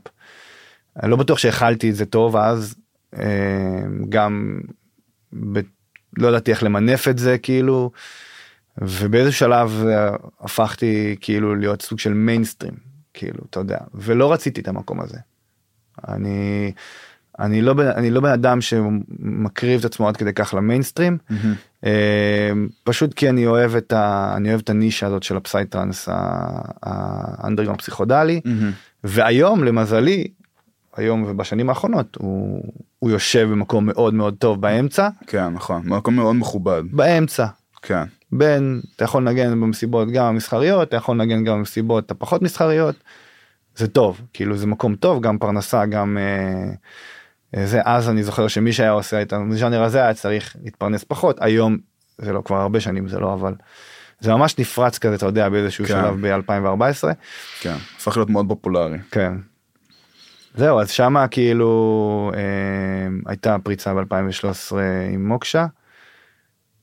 [1.03, 2.75] אני לא בטוח שהכלתי את זה טוב אז
[3.19, 4.60] אה, גם
[5.34, 5.60] ב,
[6.17, 7.91] לא ידעתי איך למנף את זה כאילו
[8.77, 12.73] ובאיזה שלב אה, הפכתי כאילו להיות סוג של מיינסטרים
[13.13, 15.17] כאילו אתה יודע ולא רציתי את המקום הזה.
[16.08, 16.71] אני
[17.39, 21.17] אני לא אני לא בן אדם שמקריב את עצמו עד כדי כך למיינסטרים
[21.86, 22.51] אה,
[22.84, 24.34] פשוט כי אני אוהב את ה...
[24.38, 26.10] אני אוהב את הנישה הזאת של ה psytrance
[26.84, 28.71] ה underground פסיכודלי מהמם.
[29.03, 30.27] והיום למזלי
[30.95, 35.10] היום ובשנים האחרונות הוא, הוא יושב במקום מאוד מאוד טוב באמצע.
[35.27, 36.84] כן נכון מקום מאוד מכובד.
[36.91, 37.45] באמצע.
[37.81, 38.03] כן.
[38.31, 42.95] בין אתה יכול לנגן במסיבות גם המסחריות אתה יכול לנגן גם במסיבות הפחות מסחריות.
[43.75, 46.73] זה טוב כאילו זה מקום טוב גם פרנסה גם אה,
[47.60, 51.38] אה, זה אז אני זוכר שמי שהיה עושה את הז'אנר הזה היה צריך להתפרנס פחות.
[51.41, 51.77] היום
[52.17, 53.53] זה לא כבר הרבה שנים זה לא אבל
[54.19, 55.93] זה ממש נפרץ כזה אתה יודע באיזשהו כן.
[55.93, 57.13] שלב ב-2014
[57.60, 58.97] כן הפך להיות מאוד פופולרי.
[59.12, 59.34] כן.
[60.58, 62.41] זהו אז שמה כאילו אה,
[63.26, 64.76] הייתה פריצה ב2013
[65.13, 65.65] עם מוקשה.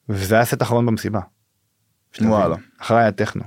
[0.09, 1.21] וזה היה הסט האחרון במסיבה.
[2.21, 2.57] וואלה.
[2.81, 3.43] אחריי היה טכנו.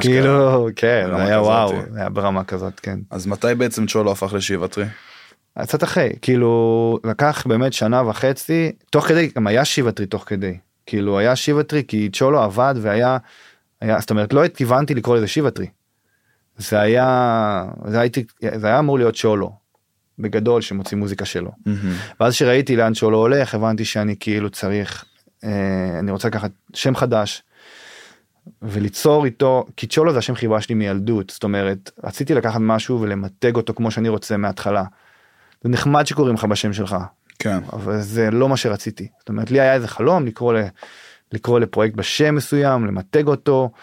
[0.00, 1.90] כאילו כן ברמה היה וואו כזאתי.
[1.96, 2.98] היה ברמה כזאת כן.
[3.10, 4.84] אז מתי בעצם צ'ולו הפך לשיבטרי?
[5.58, 11.18] קצת אחרי כאילו לקח באמת שנה וחצי תוך כדי גם היה שיבטרי תוך כדי כאילו
[11.18, 13.18] היה שיבטרי כי צ'ולו עבד והיה,
[13.80, 15.66] היה, זאת אומרת לא התכוונתי לקרוא לזה שיבטרי.
[16.58, 19.52] זה היה, זה, הייתי, זה היה אמור להיות צ'ולו,
[20.18, 21.50] בגדול שמוציא מוזיקה שלו.
[21.66, 21.94] מהמם.
[22.20, 25.04] ואז שראיתי לאן צ'ולו הולך הבנתי שאני כאילו צריך,
[25.44, 27.42] אה, אני רוצה לקחת שם חדש.
[28.62, 33.56] וליצור איתו, כי צ'ולו זה השם חיבה שלי מילדות, זאת אומרת, רציתי לקחת משהו ולמתג
[33.56, 34.84] אותו כמו שאני רוצה מההתחלה.
[35.62, 36.96] זה נחמד שקוראים לך בשם שלך,
[37.38, 37.58] כן.
[37.72, 39.08] אבל זה לא מה שרציתי.
[39.18, 40.62] זאת אומרת, לי היה איזה חלום לקרוא, ל,
[41.32, 43.78] לקרוא לפרויקט בשם מסוים, למתג אותו, אה,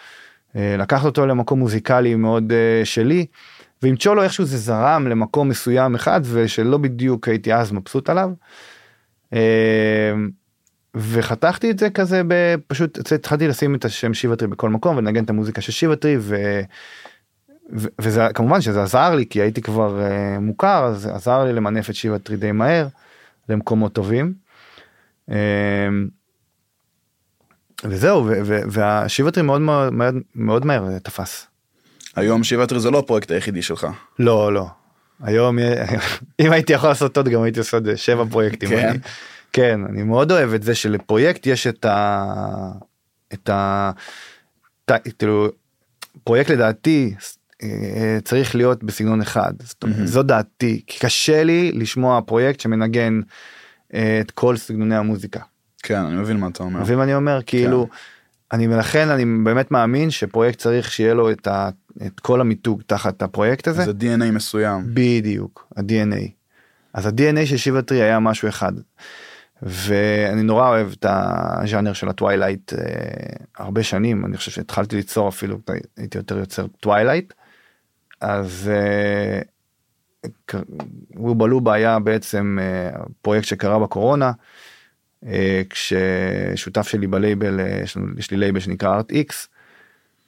[0.54, 3.26] לקחת אותו למקום מוזיקלי מאוד אה, שלי,
[3.82, 8.30] ועם צ'ולו איכשהו זה זרם למקום מסוים אחד, ושלא בדיוק הייתי אז מבסוט עליו.
[9.32, 10.12] אה,
[10.94, 12.22] וחתכתי את זה כזה
[12.66, 16.36] פשוט התחלתי לשים את השם שיבטרי בכל מקום ולנגן את המוזיקה של שיבטרי ו...
[17.76, 21.52] ו- וזה כמובן שזה עזר לי כי הייתי כבר uh, מוכר אז זה עזר לי
[21.52, 22.86] למנף את שיבטרי די מהר
[23.48, 24.34] למקומות טובים.
[25.30, 25.34] Um,
[27.84, 31.46] וזהו והשיבטרי מאוד מאוד מאוד, מהר תפס.
[32.16, 33.86] היום שיבטרי זה לא הפרויקט היחידי שלך.
[34.18, 34.66] לא לא
[35.22, 35.58] היום
[36.40, 38.68] אם הייתי יכול לעשות עוד גם הייתי עושה עוד שבע פרויקטים.
[38.68, 38.88] כן.
[38.88, 38.98] אני,
[39.52, 42.24] כן אני מאוד אוהב את זה שלפרויקט יש את ה...
[43.32, 43.90] את ה...
[45.18, 45.48] כאילו
[46.24, 47.14] פרויקט לדעתי
[47.62, 49.52] אה, צריך להיות בסגנון אחד
[49.84, 50.06] מהמם.
[50.06, 53.20] זו דעתי כי קשה לי לשמוע פרויקט שמנגן
[53.94, 55.40] אה, את כל סגנוני המוזיקה.
[55.82, 56.80] כן אני מבין מה אתה אומר.
[56.80, 57.88] מבין מה אני אומר כאילו
[58.52, 61.68] אני ולכן אני באמת מאמין שפרויקט צריך שיהיה לו את, ה,
[62.06, 63.84] את כל המיתוג תחת הפרויקט הזה.
[63.84, 64.82] זה DNA מסוים.
[64.94, 66.28] בדיוק ה-DNA.
[66.94, 68.72] אז ה-DNA של שיבטרי היה משהו אחד.
[69.62, 72.78] ואני נורא אוהב את הז'אנר של ה twilight אה,
[73.58, 75.58] הרבה שנים אני חושב שהתחלתי ליצור אפילו
[75.96, 77.32] הייתי יותר יוצר twilight.
[78.20, 79.40] אז אה,
[80.46, 80.54] ק-
[81.72, 82.90] היה בעצם אה,
[83.22, 84.32] פרויקט שקרה בקורונה.
[85.26, 87.80] אה, כששותף שלי בלייבל אה,
[88.18, 89.48] יש, לי לייבל שנקרא Artx.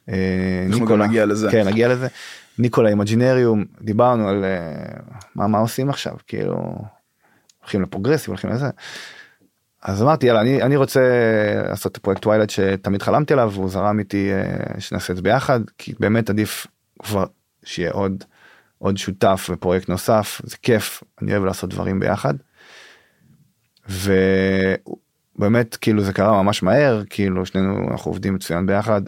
[0.09, 1.51] אנחנו גם נגיע לזה.
[1.51, 2.09] כן נגיע לזה.
[2.59, 5.01] ניקולה Imaginarium דיברנו על אה,
[5.35, 6.77] מה מה עושים עכשיו כאילו
[7.61, 8.71] הולכים ל progressive הולכים לזה.
[9.83, 11.01] אז אמרתי יאללה אני אני רוצה
[11.69, 15.61] לעשות את הפרויקט twilight שתמיד חלמתי עליו והוא זרם איתי אה, שנעשה את זה ביחד
[15.79, 16.67] כי באמת עדיף
[17.03, 17.25] כבר
[17.65, 18.25] שיהיה עוד
[18.79, 22.35] עוד שותף ופרויקט נוסף זה כיף אני אוהב לעשות דברים ביחד.
[23.89, 29.03] ובאמת כאילו זה קרה ממש מהר כאילו שנינו אנחנו עובדים מצוין ביחד.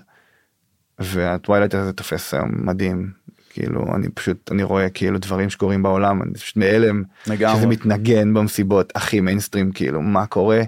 [0.99, 3.11] וה twilight הזה תופס היום מדהים
[3.51, 7.57] כאילו אני פשוט אני רואה כאילו דברים שקורים בעולם אני פשוט בהלם לגמרי.
[7.57, 10.63] שזה מתנגן במסיבות הכי מיינסטרים כאילו מה קורה.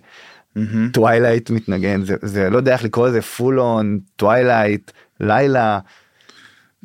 [0.93, 4.91] twilight מתנגן זה זה לא יודע איך לקרוא לזה full on twilight
[5.21, 5.79] לילה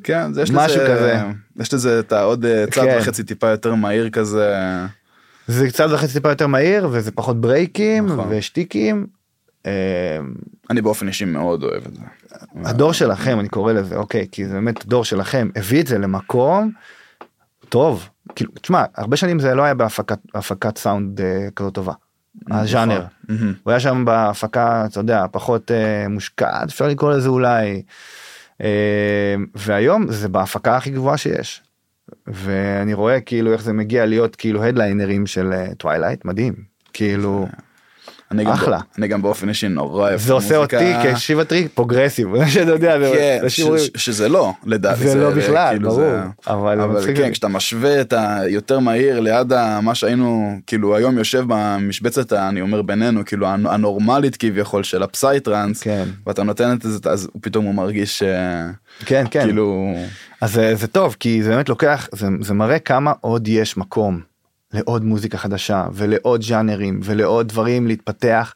[0.04, 1.20] כן, זה יש משהו לזה, כזה.
[1.60, 2.98] יש לזה את העוד אה, צעד כן.
[3.00, 4.56] וחצי טיפה יותר מהיר כזה.
[5.48, 8.28] זה קצת וחצי טיפה יותר מהיר וזה פחות ברייקים נכון.
[8.30, 9.08] ושטיקים.
[9.66, 9.72] אה,
[10.70, 12.02] אני באופן אישי מאוד אוהב את זה.
[12.56, 16.72] הדור שלכם אני קורא לזה אוקיי כי זה באמת דור שלכם הביא את זה למקום
[17.70, 21.94] טוב כאילו תשמע הרבה שנים זה לא היה בהפקת הפקת סאונד אה, כזאת טובה.
[22.52, 23.54] הז'אנר מהמם.
[23.64, 27.82] הוא היה שם בהפקה אתה יודע פחות אה, מושקעת אפשר לקרוא לזה אולי
[28.62, 31.62] אה, והיום זה בהפקה הכי גבוהה שיש.
[32.28, 36.54] ואני רואה כאילו איך זה מגיע להיות כאילו ההדליינרים של twilight מדהים
[36.94, 37.48] כאילו
[38.32, 38.78] אני גם אחלה.
[38.78, 40.20] בא- אני גם באופן אישי נורא אוהב.
[40.20, 41.14] זה עושה אותי מוזיקה.
[41.16, 46.02] כשיבטרי פרוגרסיב שאתה יודע כן, זה שיעורים- שזה לא לדעתי זה לא בכלל כאילו ברור
[46.02, 47.32] זה- אבל אבל כן.
[47.32, 53.26] כשאתה משווה את היותר מהיר ליד מה שהיינו כאילו היום יושב במשבצת אני אומר בינינו
[53.26, 58.24] כאילו הנ- הנורמלית כביכול של הפסייטרנס כן ואתה נותן את זה אז פתאום הוא מרגיש
[58.24, 58.66] אה,
[59.06, 59.96] כן כן כאילו
[60.44, 64.22] אז זה, זה טוב כי זה באמת לוקח זה, זה מראה כמה עוד יש מקום
[64.74, 68.54] לעוד מוזיקה חדשה ולעוד ז'אנרים ולעוד דברים להתפתח.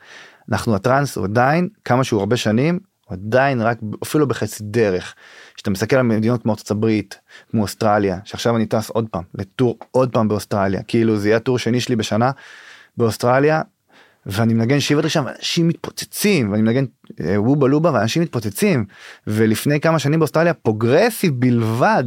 [0.50, 5.14] אנחנו הטראנס עדיין כמה שהוא הרבה שנים עדיין רק אפילו בחצי דרך.
[5.56, 7.20] כשאתה מסתכל על מדינות כמו ארצות הברית
[7.52, 11.38] כמו אוסטרליה שעכשיו אני טס עוד פעם ל tour עוד פעם באוסטרליה כאילו זה יהיה
[11.38, 12.32] ה tour שני שלי בשנה
[12.98, 13.62] באוסטרליה
[14.30, 16.86] ואני מנגן Shivatree שם אנשים מתפוצצים ואני מנגן
[17.22, 18.86] אה, Wubba Lubba ואנשים מתפוצצים
[19.28, 22.04] ולפני כמה שנים באוסטרליה progressive בלבד.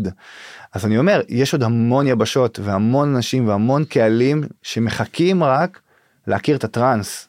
[0.72, 5.80] אז אני אומר יש עוד המון יבשות והמון אנשים והמון קהלים שמחכים רק
[6.26, 7.28] להכיר את הטראנס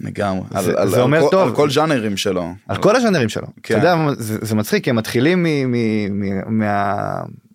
[0.00, 1.48] לגמרי זה- על- זה על אומר כל- טוב.
[1.48, 3.46] על כל ז'אנרים שלו על כל הז'אנרים שלו.
[3.62, 3.78] כן.
[3.78, 5.74] אתה יודע זה, זה מצחיק כי הם מתחילים מ, מ,
[6.20, 6.58] מ,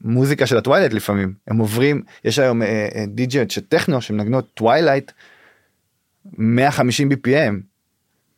[0.03, 4.47] מהמוזיקה של ה twilight לפעמים הם עוברים יש היום אה, אה, די.ג'יות של טכנו שמנגנות
[4.53, 5.12] twilight
[6.38, 7.53] 150 BPM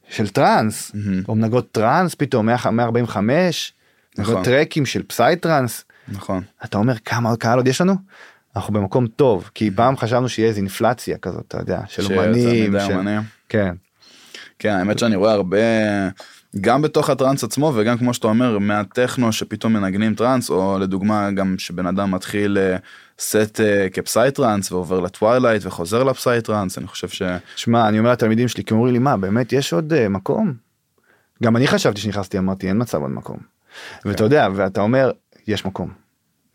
[0.10, 1.24] של טראנס מהמם.
[1.28, 3.74] או מנגנות טראנס פתאום 100 145
[4.18, 4.44] נכון.
[4.44, 7.96] טרקים של psytrance נכון אתה אומר כמה קהל עוד יש לנו.
[8.56, 12.94] אנחנו במקום טוב כי פעם חשבנו שיהיה איזה אינפלציה כזאת אתה יודע של אומנים של...
[12.94, 13.22] אומנים.
[13.50, 13.76] כן
[14.60, 15.58] כן, האמת שאני רואה הרבה,
[16.62, 21.56] גם בתוך הטראנס עצמו וגם כמו שאתה אומר, מהטכנו שפתאום מנגנים טראנס, או לדוגמה גם
[21.58, 22.78] שבן אדם מתחיל אה,
[23.20, 27.22] סט אה, כ psytrance ועובר ל twilight וחוזר ל psytrance, אני חושב ש...
[27.56, 30.54] שמע, אני אומר לתלמידים שלי, כי אומרים לי, מה, באמת יש עוד אה, מקום?
[31.44, 33.38] גם אני חשבתי שנכנסתי, אמרתי, אין מצב עוד מקום.
[34.06, 35.12] ואתה יודע, ואתה אומר,
[35.48, 35.90] יש מקום.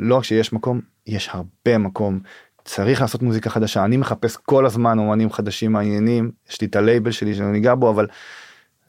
[0.00, 2.20] לא רק שיש מקום, יש הרבה מקום.
[2.64, 3.84] צריך לעשות מוזיקה חדשה.
[3.84, 7.90] אני מחפש כל הזמן אומנים חדשים מעניינים, יש לי את הלייבל שלי שאני ניגע בו,
[7.90, 8.06] אבל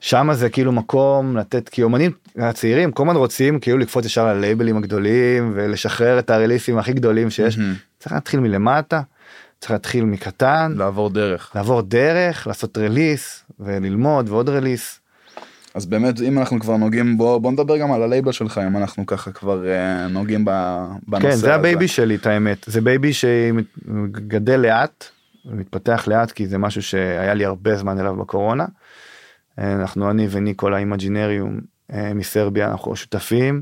[0.01, 4.77] שם זה כאילו מקום לתת, כי אומנים הצעירים כל הזמן רוצים כאילו לקפוץ ישר ללייבלים
[4.77, 7.57] הגדולים ולשחרר את הרליסים הכי גדולים שיש.
[7.57, 7.73] מהמם.
[7.99, 9.01] צריך להתחיל מלמטה,
[9.59, 11.51] צריך להתחיל מקטן, לעבור דרך.
[11.55, 14.99] לעבור דרך, לעשות release וללמוד ועוד release.
[15.73, 19.05] אז באמת אם אנחנו כבר נוגעים בוא בוא נדבר גם על הלייבל שלך אם אנחנו
[19.05, 21.41] ככה כבר אה, נוגעים בנושא כן, הזה.
[21.41, 22.65] זה ה baby שלי, את האמת.
[22.67, 25.05] זה baby שגדל לאט,
[25.45, 28.65] מתפתח לאט, כי זה משהו שהיה לי הרבה זמן אליו בקורונה.
[29.59, 31.59] אה, אנחנו, אני וניקולה אימג'ינריום
[31.93, 33.61] אה, מסרביה, אנחנו שותפים.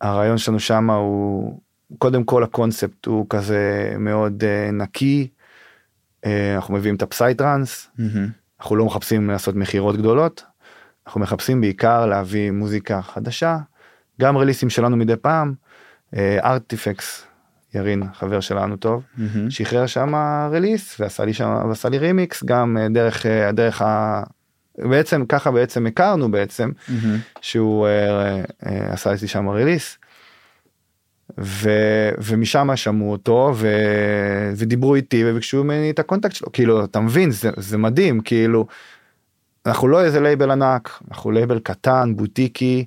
[0.00, 1.60] הרעיון שלנו שם הוא,
[1.98, 5.28] קודם כל הקונספט הוא כזה מאוד אה, נקי.
[6.56, 8.28] אנחנו מביאים את ה psytrance, מהמם.
[8.60, 10.44] אנחנו לא מחפשים לעשות מכירות גדולות,
[11.06, 13.58] אנחנו מחפשים בעיקר להביא מוזיקה חדשה,
[14.20, 15.54] גם release ים שלנו מדי פעם,
[16.44, 17.26] ארטיפקס,
[17.74, 19.50] ירין חבר שלנו טוב, מהמם.
[19.50, 20.14] שחרר שם
[20.52, 24.22] release ועשה לי שם ועשה לי רימיקס גם דרך אה, דרך ה...
[24.78, 27.18] בעצם ככה בעצם הכרנו בעצם מהמם.
[27.40, 29.98] שהוא אה, אה, עשה לי שם release.
[31.40, 31.70] ו,
[32.18, 33.68] ומשם שמעו אותו ו,
[34.56, 38.66] ודיברו איתי וביקשו ממני את ה contact שלו כאילו אתה מבין זה, זה מדהים כאילו
[39.66, 42.84] אנחנו לא איזה לייבל ענק אנחנו לייבל קטן בוטיקי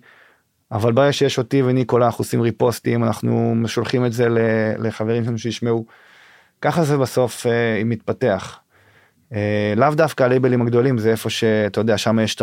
[0.72, 4.28] אבל ברגע שיש אותי וניקולה אנחנו עושים repost ים אנחנו שולחים את זה
[4.80, 5.86] לחברים שלנו שישמעו.
[6.62, 8.60] ככה זה בסוף אה, מתפתח.
[9.34, 12.42] אה, לאו דווקא הלייבלים הגדולים זה איפה שאתה יודע שם יש את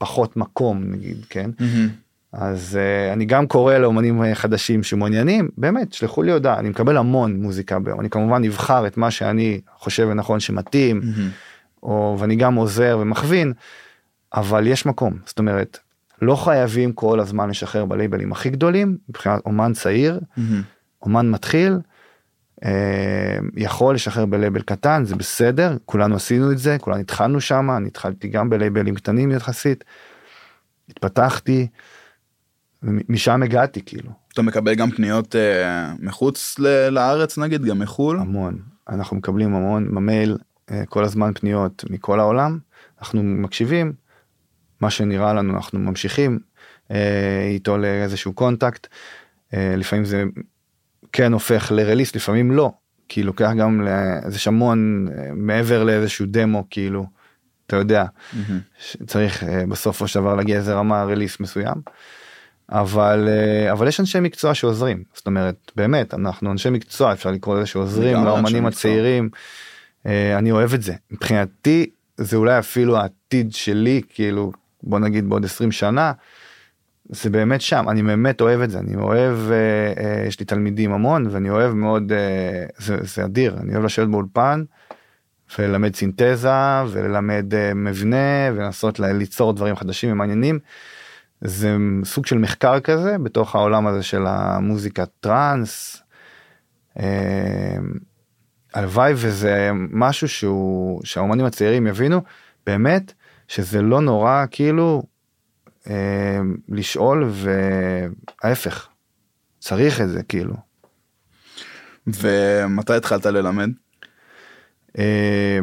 [0.00, 1.88] הפחות מקום נגיד כן מהמם.
[2.32, 6.96] אז uh, אני גם קורא לאומנים אה, חדשים שמעוניינים באמת שלחו לי הודעה אני מקבל
[6.96, 11.28] המון מוזיקה ביום אני כמובן אבחר את מה שאני חושב ונכון שמתאים מהמם.
[11.82, 13.52] או ואני גם עוזר ומכווין
[14.34, 15.78] אבל יש מקום זאת אומרת
[16.22, 20.62] לא חייבים כל הזמן לשחרר בלייבלים הכי גדולים מבחינת אומן צעיר מהמם.
[21.02, 21.78] אומן מתחיל אה,
[23.56, 28.28] יכול לשחרר בלייבל קטן זה בסדר כולנו עשינו את זה כולנו התחלנו שם אני התחלתי
[28.28, 29.84] גם בלייבלים קטנים יחסית.
[30.88, 31.66] התפתחתי.
[32.82, 38.58] ומשם הגעתי כאילו אתה מקבל גם פניות אה, מחוץ ל- לארץ נגיד גם מחול המון
[38.88, 40.38] אנחנו מקבלים המון במייל
[40.70, 42.58] אה, כל הזמן פניות מכל העולם
[42.98, 43.92] אנחנו מקשיבים
[44.80, 46.38] מה שנראה לנו אנחנו ממשיכים
[46.90, 48.86] אה, איתו לאיזשהו קונטקט
[49.54, 50.24] אה, לפעמים זה
[51.16, 52.72] כן הופך לרליס לפעמים לא
[53.08, 53.88] כי לוקח גם ל-
[54.22, 57.06] אז יש המון אה, מעבר לאיזשהו דמו כאילו
[57.66, 58.60] אתה יודע מהמם.
[59.06, 61.74] צריך אה, בסופו של דבר להגיע איזה רמה רליס מסוים.
[62.70, 67.56] אבל אה, אבל יש אנשי מקצוע שעוזרים זאת אומרת באמת אנחנו אנשי מקצוע אפשר לקרוא
[67.56, 68.16] לזה שעוזרים
[68.64, 68.90] מקצוע.
[68.90, 69.28] הצעירים.
[70.38, 74.52] אני אוהב את זה מבחינתי זה אולי אפילו העתיד שלי כאילו
[74.82, 76.12] בוא נגיד בעוד 20 שנה.
[77.08, 79.54] זה באמת שם אני באמת אוהב את זה אני אוהב אה,
[80.04, 84.08] אה, יש לי תלמידים המון ואני אוהב מאוד אה, זה, זה אדיר אני אוהב לשבת
[84.08, 84.64] באולפן.
[85.58, 86.50] וללמד סינתזה
[86.88, 90.58] וללמד אה, מבנה ולנסות ליצור דברים חדשים ומעניינים.
[91.40, 96.02] זה סוג של מחקר כזה בתוך העולם הזה של המוזיקה טראנס.
[96.98, 97.76] אה,
[98.74, 102.22] הלוואי וזה משהו שהוא שהאומנים הצעירים יבינו
[102.66, 103.12] באמת
[103.48, 105.02] שזה לא נורא כאילו
[106.68, 107.30] לשאול
[108.42, 108.88] וההפך
[109.60, 110.54] צריך את זה כאילו.
[112.06, 113.70] ומתי התחלת ללמד?
[114.98, 115.58] אה,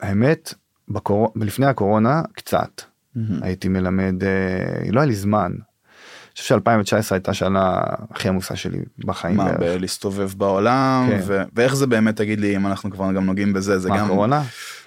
[0.00, 0.54] האמת
[0.88, 1.32] בקור...
[1.36, 2.82] לפני הקורונה קצת
[3.14, 3.42] מהמם.
[3.42, 5.52] הייתי מלמד אה, לא היה לי זמן.
[5.52, 9.36] אני חושב ש2019 הייתה שנה הכי עמוסה שלי בחיים.
[9.36, 9.52] מה.
[9.52, 11.20] בלהסתובב בעולם כן.
[11.26, 14.08] ו- ואיך זה באמת תגיד לי אם אנחנו כבר גם נוגעים בזה זה מה, גם
[14.08, 14.42] קורונה?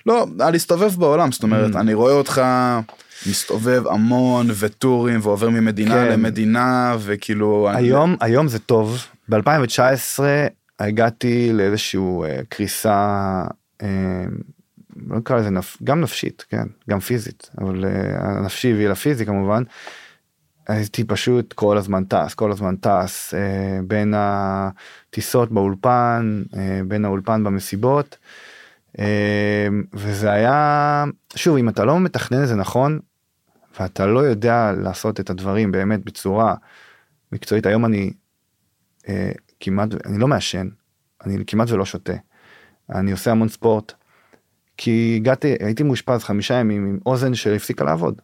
[0.05, 1.79] לא להסתובב בעולם זאת אומרת Mm.
[1.79, 2.41] אני רואה אותך
[3.27, 6.11] מסתובב המון וטורים ועובר ממדינה כן.
[6.11, 10.19] למדינה וכאילו היום היום זה טוב ב2019
[10.79, 13.43] הגעתי לאיזשהו אה, קריסה
[13.81, 13.87] אה,
[15.07, 15.77] לא נקרא לזה נפ...
[15.83, 19.63] גם נפשית כן גם פיזית אבל אה, הנפשי והיא לפיזי כמובן.
[20.69, 27.43] הייתי פשוט כל הזמן טס כל הזמן טס אה, בין הטיסות באולפן אה, בין האולפן
[27.43, 28.17] במסיבות.
[28.99, 31.05] אה, וזה היה
[31.35, 32.99] שוב אם אתה לא מתכנן את זה נכון
[33.79, 36.55] ואתה לא יודע לעשות את הדברים באמת בצורה
[37.31, 38.13] מקצועית היום אני
[39.09, 40.69] אה, כמעט אני לא מעשן
[41.25, 42.13] אני כמעט ולא שותה
[42.89, 43.93] אני עושה המון ספורט
[44.81, 48.21] כי הגעתי, הייתי מאושפז חמישה ימים עם אוזן שהפסיקה לעבוד.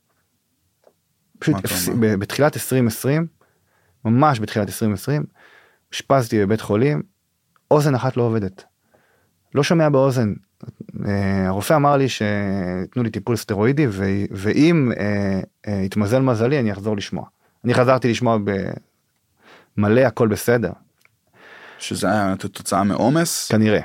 [1.40, 1.90] פשוט הפס...
[2.20, 3.28] בתחילת 2020,
[4.06, 5.24] ממש בתחילת 2020,
[5.92, 7.02] אושפזתי בבית חולים,
[7.72, 8.64] אוזן אחת לא עובדת.
[9.56, 10.34] לא שומע באוזן.
[11.08, 14.06] אה, הרופא אמר לי שתנו לי טיפול סטרואידי ו...
[14.32, 17.26] ואם אה, אה, יתמזל מזלי אני אחזור לשמוע.
[17.66, 18.38] אני חזרתי לשמוע
[19.78, 20.72] במלא הכל בסדר
[21.80, 23.48] שזה היה תוצאה מעומס.
[23.52, 23.82] כנראה.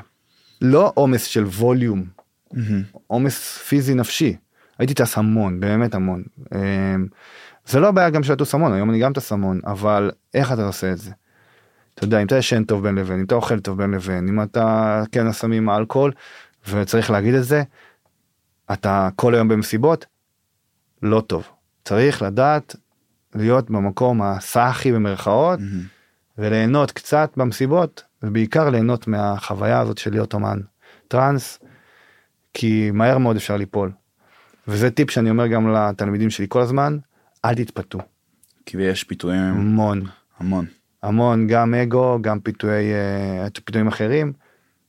[0.61, 2.05] לא עומס של ווליום.
[3.07, 4.37] עומס פיזי נפשי.
[4.79, 6.23] הייתי טס המון באמת המון.
[7.67, 10.67] זה לא הבעיה גם של לטוס המון היום אני גם טס המון אבל איך אתה
[10.67, 11.11] עושה את זה.
[12.01, 14.43] אתה יודע אם אתה ישן טוב בין לבין אם אתה אוכל טוב בין לבין אם
[14.43, 16.13] אתה כן הסמים האלכוהול
[16.69, 17.63] וצריך להגיד את זה
[18.73, 20.07] אתה כל היום במסיבות
[21.03, 21.49] לא טוב
[21.85, 22.77] צריך לדעת
[23.35, 25.83] להיות במקום הסאחי במרכאות מהמם.
[26.39, 30.61] וליהנות קצת במסיבות ובעיקר ליהנות מהחוויה הזאת של להיות אומן
[31.09, 31.59] טראנס
[32.55, 33.93] כי מהר מאוד אפשר ליפול.
[34.69, 36.99] וזה טיפ שאני אומר גם לתלמידים שלי כל הזמן
[37.45, 37.99] אל תתפתו
[38.67, 40.03] כי יש פיתויים המון
[40.39, 40.67] המון.
[41.03, 44.33] המון גם אגו גם פיתויי אה, פיתויים אחרים.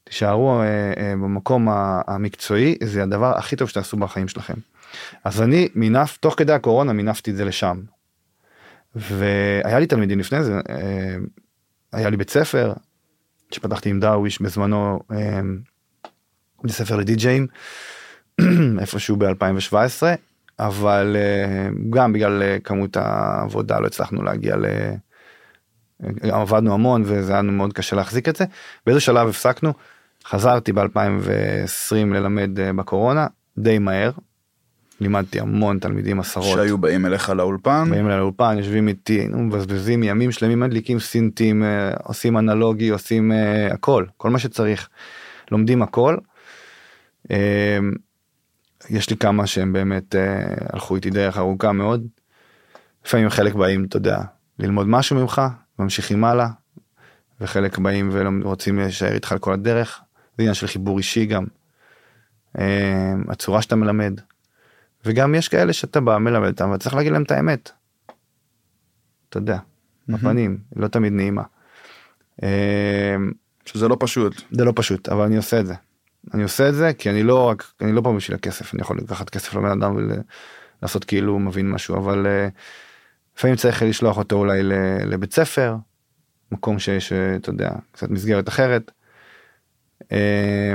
[0.03, 0.65] תישארו אה,
[0.97, 1.67] אה, במקום
[2.07, 4.53] המקצועי זה הדבר הכי טוב שתעשו בחיים שלכם.
[5.23, 7.81] אז אני מינף תוך כדי הקורונה מינפתי את זה לשם.
[8.95, 10.59] והיה לי תלמידים לפני זה
[11.93, 12.73] היה לי בית ספר
[13.51, 14.99] שפתחתי עם דרוויש בזמנו
[16.63, 17.47] בית ספר לדי-ג'אים
[18.81, 20.03] איפשהו ב-2017
[20.59, 21.15] אבל
[21.89, 24.65] גם בגלל כמות העבודה לא הצלחנו להגיע ל...
[26.21, 28.45] עבדנו המון וזה היה לנו מאוד קשה להחזיק את זה
[28.85, 29.73] באיזה שלב הפסקנו
[30.25, 34.11] חזרתי ב2020 ללמד אה, בקורונה די מהר.
[35.01, 37.87] לימדתי המון תלמידים עשרות שהיו באים אליך לאולפן.
[37.89, 43.73] באים אליי לאולפן יושבים איתי מבזבזים ימים שלמים מדליקים סינטים אה, עושים אנלוגי עושים אה,
[43.73, 44.89] הכל כל מה שצריך
[45.51, 46.17] לומדים הכל.
[47.31, 47.79] אה,
[48.89, 50.15] יש לי כמה שהם באמת
[50.73, 52.07] הלכו איתי דרך ארוכה מאוד.
[53.05, 54.19] לפעמים חלק באים אתה יודע
[54.59, 55.41] ללמוד משהו ממך
[55.81, 56.47] ממשיכים הלאה
[57.41, 60.01] וחלק באים ורוצים להישאר איתך על כל הדרך
[60.37, 61.45] זה עניין של חיבור אישי גם.
[62.59, 64.19] אה, הצורה שאתה מלמד.
[65.05, 67.71] וגם יש כאלה שאתה בא מלמד אותם וצריך להגיד להם את האמת.
[69.29, 69.57] אתה יודע,
[70.07, 71.43] בפנים, לא תמיד נעימה.
[72.43, 73.15] אה,
[73.65, 74.41] שזה לא פשוט.
[74.51, 75.73] זה לא פשוט אבל אני עושה את זה.
[76.33, 78.97] אני עושה את זה כי אני לא רק אני לא פה בשביל הכסף אני יכול
[78.97, 79.95] לקחת כסף לבן אדם
[80.81, 82.47] ולעשות כאילו הוא מבין משהו אבל אה,
[83.37, 84.63] לפעמים צריך לשלוח אותו אולי
[85.05, 85.75] לבית ספר
[86.51, 88.91] מקום שיש אה, אתה יודע קצת מסגרת אחרת.
[90.11, 90.73] אה,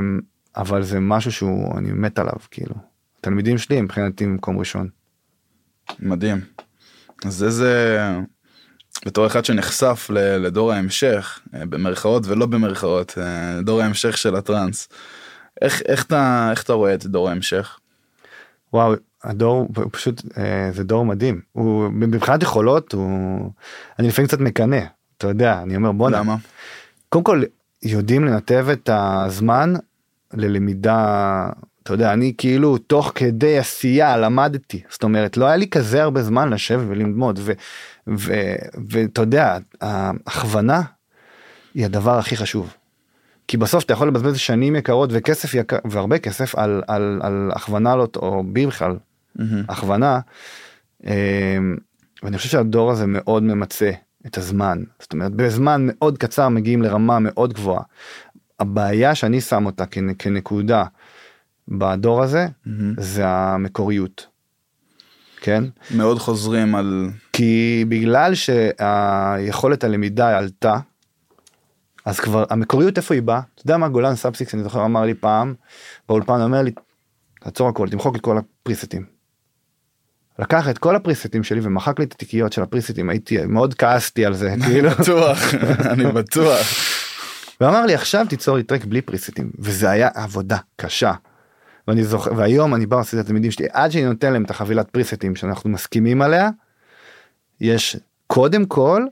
[0.57, 2.75] אבל זה משהו שהוא אני מת עליו כאילו
[3.21, 4.88] תלמידים שלי מבחינתי מקום ראשון.
[5.99, 6.40] מדהים.
[7.25, 8.01] אז איזה
[9.07, 14.88] בתור אחד שנחשף ל- לדור ההמשך אה, במרכאות ולא במרכאות אה, דור ההמשך של הטראנס.
[15.62, 17.79] איך איך אתה איך אתה רואה את דור ההמשך?
[18.73, 18.95] וואו
[19.27, 23.51] הדור הוא פשוט אה, זה דור מדהים הוא מבחינת יכולות הוא
[23.99, 24.81] אני לפעמים קצת מקנא
[25.19, 26.37] אתה יודע אני אומר בוא למה?
[27.09, 27.43] קודם כל
[27.83, 29.75] יודעים לנתב את הזמן
[30.35, 31.49] ללמידה
[31.83, 36.23] אתה יודע אני כאילו תוך כדי עשייה למדתי זאת אומרת לא היה לי כזה הרבה
[36.23, 37.41] זמן לשבת וללמוד
[38.07, 40.83] ואתה יודע ההכוונה
[41.77, 42.75] היא הדבר הכי חשוב.
[43.49, 47.97] כי בסוף אתה יכול לבזבז שנים יקרות וכסף יקר והרבה כסף על, על, על הכוונה
[47.97, 48.97] לא או בי בכלל.
[49.68, 50.20] הכוונה.
[51.07, 51.59] אה,
[52.22, 53.90] ואני חושב שהדור הזה מאוד ממצה
[54.27, 57.83] את הזמן זאת אומרת בזמן מאוד קצר מגיעים לרמה מאוד גבוהה.
[58.61, 60.85] הבעיה שאני שם אותה כנ- כנקודה
[61.68, 62.94] בדור הזה מהמם.
[62.99, 64.27] זה המקוריות.
[65.40, 70.79] כן מאוד חוזרים על כי בגלל שהיכולת הלמידה עלתה
[72.05, 75.14] אז כבר המקוריות איפה היא באה אתה יודע מה גולן סאבסיקס אני זוכר אמר לי
[75.14, 75.55] פעם
[76.09, 76.70] באולפן אומר לי
[77.40, 79.15] תעצור הכל תמחוק את כל ה preset ים.
[80.38, 83.11] לקח את כל ה preset ים שלי ומחק לי את התיקיות של ה preset ים
[83.11, 85.55] הייתי מאוד כעסתי על זה כאילו בטוח
[85.92, 86.66] אני בטוח.
[87.61, 91.12] ואמר לי עכשיו תיצור לי track בלי preset ים וזה היה עבודה קשה.
[91.88, 94.90] ואני זוכר והיום אני בא לעשות את התלמידים שלי עד שאני נותן להם את החבילת
[94.90, 96.51] preset ים שאנחנו מסכימים עליה.
[97.61, 97.96] יש
[98.27, 99.07] קודם כל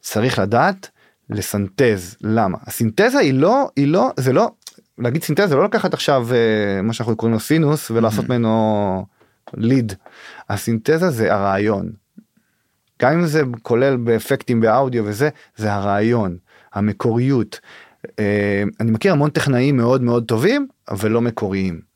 [0.00, 0.90] צריך לדעת
[1.30, 4.50] לסנטז למה הסינתזה היא לא היא לא זה לא
[4.98, 9.06] להגיד סינתזה זה לא לקחת עכשיו אה, מה שאנחנו קוראים לו סינוס ולעשות ממנו
[9.54, 9.92] ליד
[10.48, 11.92] הסינתזה זה הרעיון.
[13.02, 16.36] גם אם זה כולל באפקטים באודיו וזה זה הרעיון
[16.72, 17.60] המקוריות.
[18.18, 21.92] אה, אני מכיר המון טכנאים מאוד מאוד טובים אבל לא מקוריים.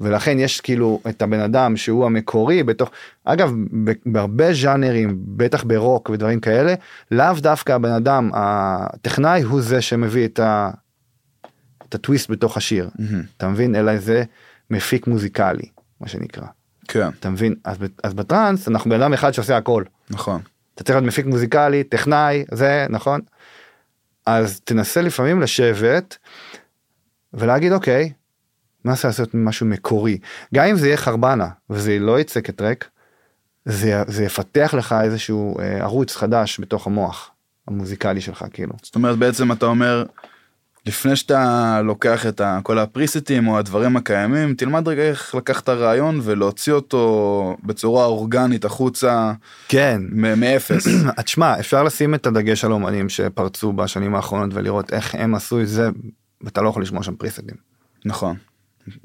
[0.00, 2.90] ולכן יש כאילו את הבן אדם שהוא המקורי בתוך
[3.24, 3.54] אגב
[4.06, 6.74] בהרבה ז'אנרים בטח ברוק ודברים כאלה
[7.10, 10.70] לאו דווקא הבן אדם הטכנאי הוא זה שמביא את, ה,
[11.88, 13.22] את הטוויסט בתוך השיר מהמם.
[13.36, 14.24] אתה מבין אלא זה
[14.70, 15.68] מפיק מוזיקלי
[16.00, 16.46] מה שנקרא
[16.88, 17.54] כן, אתה מבין?
[17.64, 19.84] אז, אז בטראנס אנחנו בן אדם אחד שעושה הכל.
[20.10, 20.40] נכון.
[20.74, 23.20] אתה צריך להיות מפיק מוזיקלי טכנאי זה נכון?
[24.26, 26.16] אז תנסה לפעמים לשבת
[27.34, 28.12] ולהגיד אוקיי.
[28.84, 30.18] ננסה לעשות משהו מקורי?
[30.54, 32.88] גם אם זה יהיה חרבנה וזה לא יצא כטרק
[33.64, 37.30] זה, זה יפתח לך איזשהו אה, ערוץ חדש בתוך המוח
[37.68, 38.74] המוזיקלי שלך כאילו.
[38.82, 40.04] זאת אומרת בעצם אתה אומר
[40.88, 45.68] לפני שאתה לוקח את ה- כל הפריסטים או הדברים הקיימים תלמד רגע איך לקחת את
[45.68, 49.32] הרעיון ולהוציא אותו בצורה אורגנית החוצה
[49.68, 50.86] כן מאפס.
[51.24, 55.68] תשמע אפשר לשים את הדגש על אומנים שפרצו בשנים האחרונות ולראות איך הם עשו את
[55.68, 55.88] זה
[56.40, 57.56] ואתה לא יכול לשמוע שם פריסטים.
[58.04, 58.36] נכון.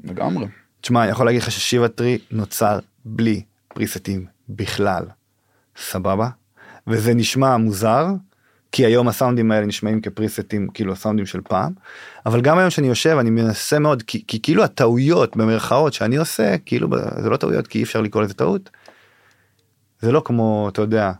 [0.04, 0.46] לגמרי.
[0.80, 5.04] תשמע אני יכול להגיד לך ששיבה טרי נוצר בלי פריסטים בכלל.
[5.76, 6.28] סבבה?
[6.86, 8.06] וזה נשמע מוזר
[8.74, 11.72] כי היום הסאונדים האלה נשמעים כפריסטים כאילו הסאונדים של פעם
[12.26, 16.58] אבל גם היום שאני יושב אני מנסה מאוד כי, כי כאילו הטעויות במרכאות שאני עושה
[16.58, 16.88] כאילו
[17.22, 18.70] זה לא טעויות כי אי אפשר לקרוא לזה טעות.
[20.00, 21.12] זה לא כמו אתה יודע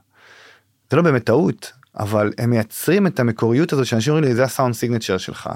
[0.90, 4.74] זה לא באמת טעות אבל הם מייצרים את המקוריות הזאת שאנשים אומרים לי זה הסאונד
[4.74, 5.50] סיגנצ'ר שלך.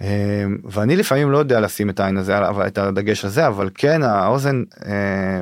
[0.00, 4.02] אה, ואני לפעמים לא יודע לשים את העין הזה אבל את הדגש הזה אבל כן
[4.02, 4.92] האוזן אה,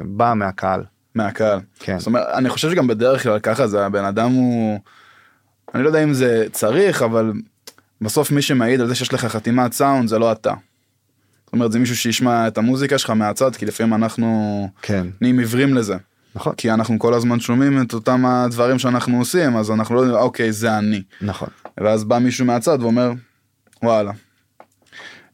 [0.04, 0.84] באה מהקהל.
[1.14, 1.60] מהקהל.
[1.78, 1.98] כן.
[1.98, 4.80] זאת אומרת, אני חושב שגם בדרך כלל ככה זה הבן אדם הוא,
[5.74, 7.32] אני לא יודע אם זה צריך, אבל
[8.00, 10.54] בסוף מי שמעיד על זה שיש לך חתימת סאונד זה לא אתה.
[11.44, 15.74] זאת אומרת, זה מישהו שישמע את המוזיקה שלך מהצד, כי לפעמים אנחנו כן נהיים עיוורים
[15.74, 15.96] לזה.
[16.34, 20.18] נכון כי אנחנו כל הזמן שומעים את אותם הדברים שאנחנו עושים, אז אנחנו לא יודעים,
[20.18, 21.02] אוקיי, זה אני.
[21.20, 21.48] נכון
[21.80, 23.12] ואז בא מישהו מהצד ואומר,
[23.82, 24.12] וואלה.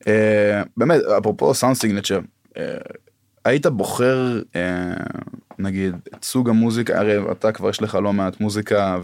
[0.08, 2.20] אה, באמת, אפרופו sound signature,
[2.56, 2.76] אה,
[3.44, 4.94] היית בוחר, אה,
[5.58, 8.98] נגיד, את סוג המוזיקה, הרי אתה כבר יש לך לא מעט מוזיקה,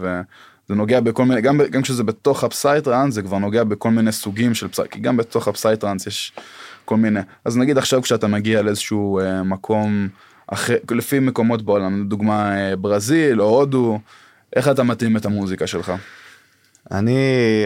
[0.65, 4.11] וזה נוגע בכל מיני, גם, גם כשזה בתוך ה psytrance, זה כבר נוגע בכל מיני
[4.11, 6.33] סוגים של psy, כי גם בתוך ה psytrance יש
[6.85, 7.19] כל מיני.
[7.45, 10.07] אז נגיד עכשיו כשאתה מגיע לאיזשהו אה, מקום
[10.47, 13.99] אחר, לפי מקומות בעולם, לדוגמה אה, ברזיל או הודו,
[14.55, 15.93] איך אתה מתאים את המוזיקה שלך?
[16.91, 17.17] אני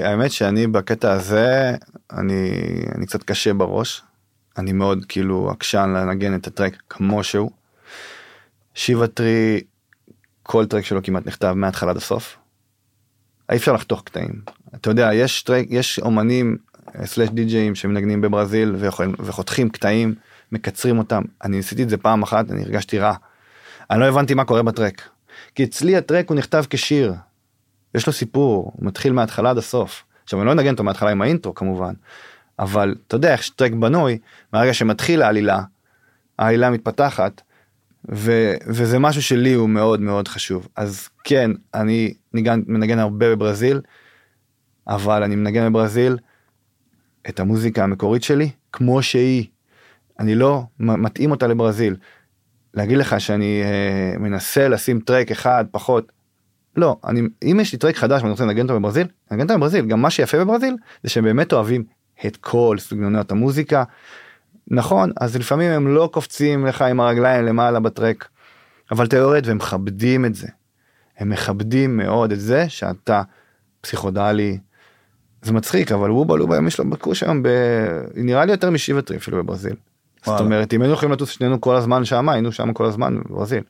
[0.03, 1.75] האמת שאני בקטע הזה
[2.13, 2.51] אני
[2.95, 4.03] אני קצת קשה בראש
[4.57, 7.51] אני מאוד כאילו עקשן לנגן את ה track כמו שהוא.
[8.73, 9.61] Shivatree
[10.43, 12.37] כל track שלו כמעט נכתב מההתחלה עד הסוף.
[13.49, 14.41] אי אפשר לחתוך קטעים.
[14.75, 16.57] אתה יודע יש track יש אומנים
[16.95, 20.15] אה, סלאש די-ג'אים שמנגנים בברזיל ויכולים וחותכים קטעים
[20.51, 21.21] מקצרים אותם.
[21.43, 23.13] אני ניסיתי את זה פעם אחת אני הרגשתי רע.
[23.91, 25.01] אני לא הבנתי מה קורה בטרק.
[25.55, 27.13] כי אצלי הטרק הוא נכתב כשיר.
[27.95, 30.03] יש לו סיפור הוא מתחיל מההתחלה עד הסוף.
[30.23, 31.93] עכשיו אני לא אנגן אותו מההתחלה עם האינטרו כמובן
[32.59, 34.17] אבל אתה יודע איך שטרק בנוי
[34.53, 35.61] מהרגע שמתחיל העלילה
[36.39, 37.41] העלילה מתפתחת
[38.11, 40.67] ו, וזה משהו שלי הוא מאוד מאוד חשוב.
[40.75, 43.81] אז כן אני ניגן, מנגן הרבה בברזיל
[44.87, 46.17] אבל אני מנגן בברזיל
[47.29, 49.45] את המוזיקה המקורית שלי כמו שהיא
[50.19, 51.95] אני לא מתאים אותה לברזיל.
[52.73, 56.11] להגיד לך שאני אה, מנסה לשים טרק אחד פחות
[56.75, 59.85] לא אני אם יש לי טרק חדש ואני רוצה לנגן אותו בברזיל נגן אותו בברזיל
[59.85, 61.83] גם מה שיפה בברזיל זה שהם באמת אוהבים
[62.25, 63.83] את כל סגנונות המוזיקה.
[64.67, 68.27] נכון אז לפעמים הם לא קופצים לך עם הרגליים למעלה בטרק
[68.91, 70.47] אבל אתה יורד והם מכבדים את זה.
[71.19, 73.21] הם מכבדים מאוד את זה שאתה
[73.81, 74.57] פסיכודלי.
[75.41, 77.47] זה מצחיק אבל וובה לובה יש לו בקוש היום ב...
[78.15, 79.75] נראה לי יותר משבע טרי אפילו בברזיל.
[80.17, 80.41] זאת וואלה.
[80.41, 83.63] אומרת אם היינו יכולים לטוס שנינו כל הזמן שם היינו שם כל הזמן בברזיל.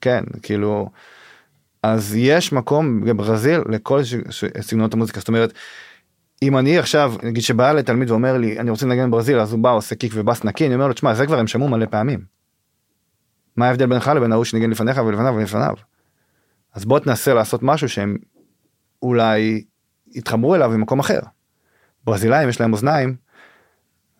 [0.00, 0.90] כן כאילו
[1.82, 5.52] אז יש מקום בברזיל לכל ש- ש- סגנונות המוזיקה זאת אומרת
[6.42, 9.72] אם אני עכשיו נגיד שבא לתלמיד ואומר לי אני רוצה לנגן בברזיל אז הוא בא
[9.72, 12.20] עושה קיק ובאס נקי אני אומר לו תשמע זה כבר הם שמעו מלא פעמים.
[13.56, 15.74] מה ההבדל בינך לבין ההוא שניגן לפניך ולפניו ולפניו.
[16.78, 18.16] אז בוא תנסה לעשות משהו שהם
[19.02, 19.64] אולי
[20.14, 21.18] יתחברו אליו ממקום אחר.
[22.04, 23.16] ברזילאים יש להם אוזניים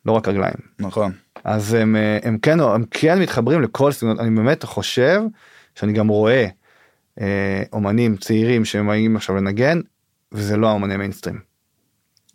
[0.07, 0.57] לא רק רגליים.
[0.79, 1.13] נכון.
[1.45, 5.21] אז הם, אה, הם כן הם כן מתחברים לכל סגנונות אני באמת חושב
[5.75, 6.47] שאני גם רואה
[7.21, 9.81] אה, אומנים צעירים שמגיעים עכשיו לנגן
[10.33, 11.41] וזה לא האומני מיינסטרים.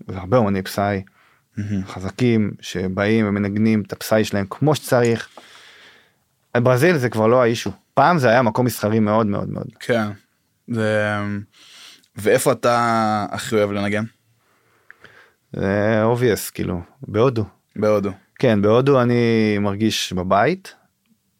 [0.07, 1.03] זה הרבה אומני פסאי
[1.57, 1.85] מהמם.
[1.85, 5.29] חזקים שבאים ומנגנים את הפסאי שלהם כמו שצריך.
[6.57, 10.07] ברזיל זה כבר לא האישו פעם זה היה מקום מסחרי מאוד מאוד מאוד כן.
[10.67, 11.15] זה...
[12.15, 14.03] ואיפה אתה הכי אוהב לנגן?
[15.53, 17.45] זה obvious כאילו בהודו
[17.75, 18.11] בהודו.
[18.39, 20.75] כן בהודו אני מרגיש בבית.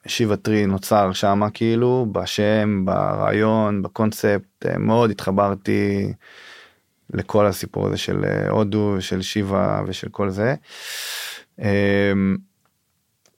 [0.07, 6.13] שיבה טרי נוצר שמה כאילו בשם ברעיון בקונספט אה, מאוד התחברתי
[7.13, 10.55] לכל הסיפור הזה של אה, הודו של שיבה ושל כל זה.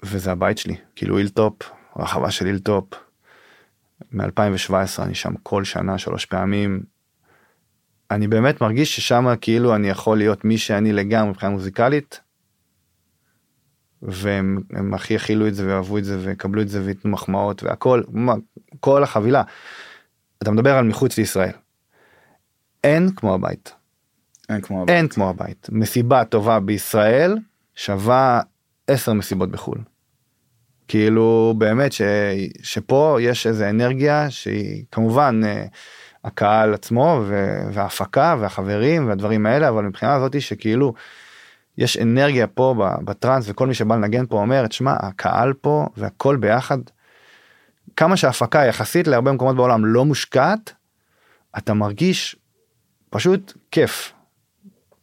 [0.05, 1.53] וזה הבית שלי כאילו אילטופ
[1.97, 2.85] רחבה של אילטופ.
[4.11, 6.83] מ-2017 אני שם כל שנה שלוש פעמים.
[8.11, 12.21] אני באמת מרגיש ששם כאילו אני יכול להיות מי שאני לגמרי מבחינה מוזיקלית.
[14.01, 18.03] והם הם הכי יכילו את זה ואהבו את זה ויקבלו את זה וייתנו מחמאות והכל
[18.09, 18.33] מה,
[18.79, 19.43] כל החבילה.
[20.43, 21.51] אתה מדבר על מחוץ לישראל.
[22.83, 23.73] אין כמו הבית.
[24.49, 24.85] אין כמו...
[24.87, 25.69] אין כמו הבית.
[25.71, 27.37] מסיבה טובה בישראל
[27.75, 28.41] שווה
[28.87, 29.77] 10 מסיבות בחו"ל.
[30.87, 32.01] כאילו באמת ש,
[32.63, 35.65] שפה יש איזה אנרגיה שהיא כמובן אה,
[36.23, 40.93] הקהל עצמו ו, וההפקה והחברים והדברים האלה אבל מבחינה הזאתי שכאילו
[41.77, 46.77] יש אנרגיה פה בטראנס וכל מי שבא לנגן פה אומר תשמע הקהל פה והכל ביחד.
[47.95, 50.73] כמה שההפקה יחסית להרבה מקומות בעולם לא מושקעת
[51.57, 52.35] אתה מרגיש
[53.09, 54.14] פשוט כיף.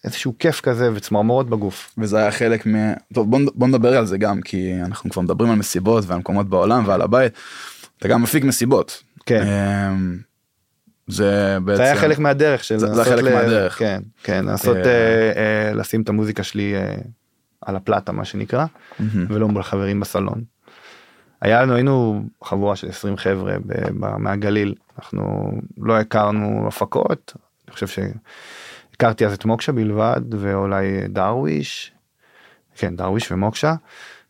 [0.04, 1.94] איזשהו כיף כזה וצמרמורות בגוף.
[1.98, 2.70] וזה היה חלק מ...
[3.14, 6.48] טוב בוא, בוא נדבר על זה גם כי אנחנו כבר מדברים על מסיבות ועל מקומות
[6.48, 7.32] בעולם ועל הבית.
[7.98, 9.02] אתה גם מפיק מסיבות.
[9.26, 9.42] כן.
[9.46, 10.18] אמ,
[11.08, 11.76] זה בעצם...
[11.76, 13.78] זה היה חלק מהדרך של זה- זה חלק מהדרך.
[13.78, 15.32] כן כן לנסות אה, אה,
[15.68, 16.94] אה, לשים את המוזיקה שלי אה,
[17.60, 18.66] על הפלטה מה שנקרא
[19.00, 19.26] מהמם.
[19.28, 20.42] ולא מול חברים בסלון.
[21.42, 27.32] היה לנו היינו חבורה של 20 חבר'ה ב- ב- מהגליל אנחנו לא הכרנו הפקות
[27.68, 27.86] אני חושב
[29.02, 31.92] שהכרתי אז את מוקשה בלבד ואולי דרוויש
[32.76, 33.74] כן דרוויש ומוקשה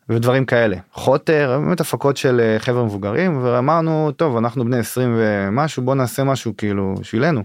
[0.09, 5.83] ודברים כאלה חוטר באמת הפקות של אה, חבר'ה מבוגרים ואמרנו טוב אנחנו בני 20 ומשהו
[5.83, 7.43] בוא נעשה משהו כאילו בשבילנו.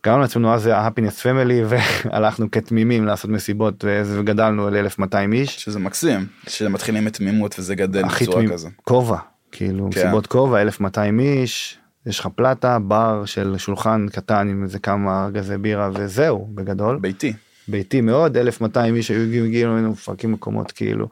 [0.00, 1.64] קראנו לעצמנו אז ה-happiness family
[2.04, 5.56] והלכנו כתמימים לעשות מסיבות וגדלנו ל 1200 איש.
[5.64, 8.68] שזה מקסים שמתחילים מתמימות וזה גדל בצורה תמים, כזה.
[8.84, 9.18] כובע
[9.52, 10.00] כאילו כן.
[10.00, 15.58] מסיבות כובע 1200 איש יש לך פלטה בר של שולחן קטן עם איזה כמה ארגזי
[15.58, 17.32] בירה וזהו בגדול ביתי.
[17.68, 21.08] ביתי מאוד 1200 איש היו הגיעו אלינו מפרקים מקומות כאילו.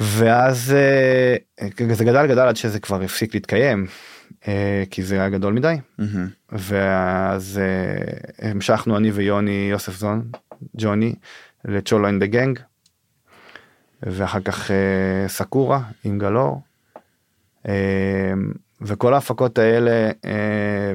[0.00, 3.86] ואז אה, זה גדל גדל עד שזה כבר הפסיק להתקיים
[4.48, 6.28] אה, כי זה היה גדול מדי מהמם.
[6.52, 10.30] ואז אה, המשכנו אני ויוני יוספזון
[10.76, 11.14] ג'וני
[11.64, 12.58] לצ'ולו אין דה גנג.
[14.02, 16.60] ואחר כך אה, סקורה עם גלור.
[18.80, 20.92] וכל ההפקות האלה אה,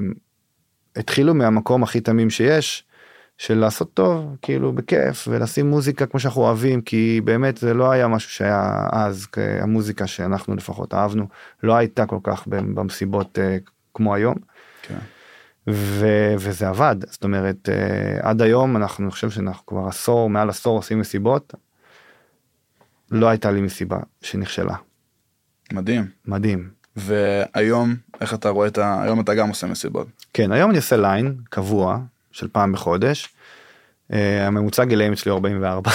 [0.96, 2.86] התחילו מהמקום הכי תמים שיש
[3.38, 8.08] של לעשות טוב כאילו בכיף ולשים מוזיקה כמו שאנחנו אוהבים כי באמת זה לא היה
[8.08, 11.28] משהו שהיה אז המוזיקה שאנחנו לפחות אהבנו
[11.64, 13.58] לא הייתה כל כך במסיבות אה,
[13.94, 14.36] כמו היום.
[14.82, 14.98] כן.
[15.68, 20.50] ו- וזה עבד זאת אומרת אה, עד היום אנחנו אני חושב שאנחנו כבר עשור מעל
[20.50, 21.54] עשור עושים מסיבות.
[23.12, 24.76] לא הייתה לי מסיבה שנכשלה
[25.74, 26.08] מדהים.
[26.26, 29.04] מדהים והיום איך אתה רואה את ה...
[29.04, 30.08] היום אתה גם עושה מסיבות.
[30.34, 32.00] כן היום אני עושה ליין קבוע
[32.32, 33.30] של פעם בחודש.
[34.14, 35.92] אה, הממוצע גילאים אצלי הוא 44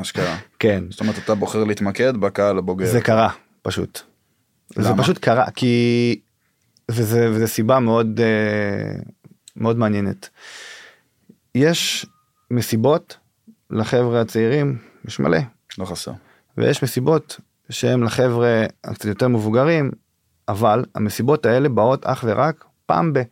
[0.00, 0.36] אשכרה.
[0.58, 2.86] כן זאת אומרת אתה בוחר להתמקד בקהל הבוגר.
[2.86, 3.28] זה קרה
[3.62, 4.00] פשוט.
[4.76, 5.02] זה למה?
[5.02, 6.20] פשוט קרה כי
[6.90, 9.00] וזה וזה סיבה מאוד אה,
[9.56, 10.28] מאוד מעניינת.
[11.54, 12.06] יש
[12.50, 13.16] מסיבות
[13.70, 14.78] לחבר'ה הצעירים
[15.08, 15.38] יש מלא
[15.78, 16.12] לא חסר.
[16.58, 17.40] ויש מסיבות
[17.70, 19.90] שהם לחבר'ה הקצת יותר מבוגרים
[20.52, 23.22] אבל המסיבות האלה באות אך ורק פעם ב.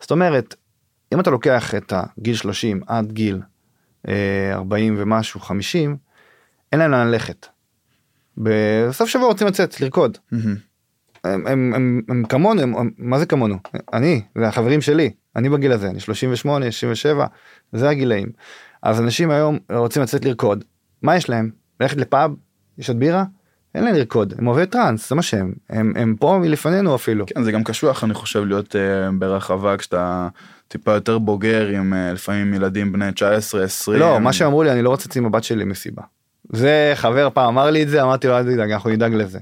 [0.00, 0.54] זאת אומרת
[1.14, 3.40] אם אתה לוקח את הגיל 30 עד גיל
[4.08, 5.96] אה, 40 ומשהו 50
[6.72, 7.46] אין להם לאן ללכת.
[8.38, 10.18] בסוף שבוע רוצים לצאת לרקוד.
[10.32, 10.56] מהמם.
[11.24, 13.56] הם, הם, הם, הם כמונו הם, הם, מה זה כמונו?
[13.92, 17.26] אני והחברים שלי אני בגיל הזה אני 38 67
[17.72, 18.28] זה הגילאים.
[18.82, 20.64] אז אנשים היום רוצים לצאת לרקוד.
[21.02, 21.50] מה יש להם?
[21.80, 22.30] ללכת לפאב?
[22.78, 23.24] לשתות בירה
[23.74, 27.42] אין להם לרקוד הם אוהבי טראנס זה מה שהם הם, הם פה מלפנינו אפילו כן
[27.42, 30.28] זה גם קשוח אני חושב להיות אה, ברחבה כשאתה
[30.68, 34.00] טיפה יותר בוגר עם אה, לפעמים ילדים בני 19 20.
[34.00, 36.02] לא מה שאמרו לי אני לא רוצה לצאת עם הבת שלי מסיבה.
[36.52, 39.38] זה חבר פעם אמר לי את זה אמרתי לו אל תדאג אנחנו נדאג לזה.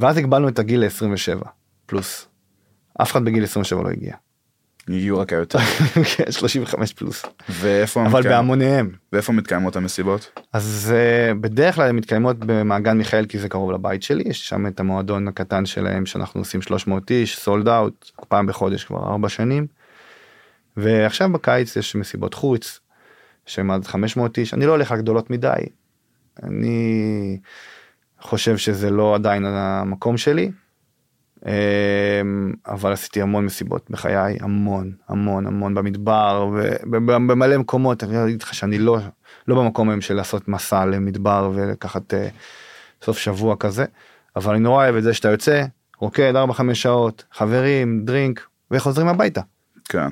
[0.00, 1.48] ואז הגבלנו את הגיל ל-27
[1.86, 2.26] פלוס.
[3.02, 4.14] אף אחד בגיל 27 לא הגיע.
[4.88, 5.58] הגיעו רק היותר.
[6.16, 7.24] כן, 35 פלוס.
[7.48, 8.90] ואיפה אבל מתקיים- בהמוניהם.
[9.12, 10.40] ואיפה מתקיימות המסיבות?
[10.52, 14.66] אז uh, בדרך כלל הן מתקיימות במעגן מיכאל כי זה קרוב לבית שלי יש שם
[14.66, 19.66] את המועדון הקטן שלהם שאנחנו עושים 300 איש סולד אאוט פעם בחודש כבר ארבע שנים.
[20.76, 22.80] ועכשיו בקיץ יש מסיבות חוץ
[23.46, 25.52] שהם עד 500 איש אני לא הולך על גדולות מדי.
[26.42, 27.38] אני
[28.20, 30.50] חושב שזה לא עדיין המקום שלי.
[31.46, 38.54] אמ, אבל עשיתי המון מסיבות בחיי המון המון המון במדבר ובמלא מקומות אני אגיד לך
[38.54, 38.98] שאני לא
[39.48, 42.28] לא במקום היום של לעשות מסע למדבר ולקחת אה,
[43.02, 43.84] סוף שבוע כזה
[44.36, 45.64] אבל אני נורא אוהב את זה שאתה יוצא
[45.98, 49.40] רוקד 4-5 שעות חברים דרינק וחוזרים הביתה
[49.84, 50.08] כן.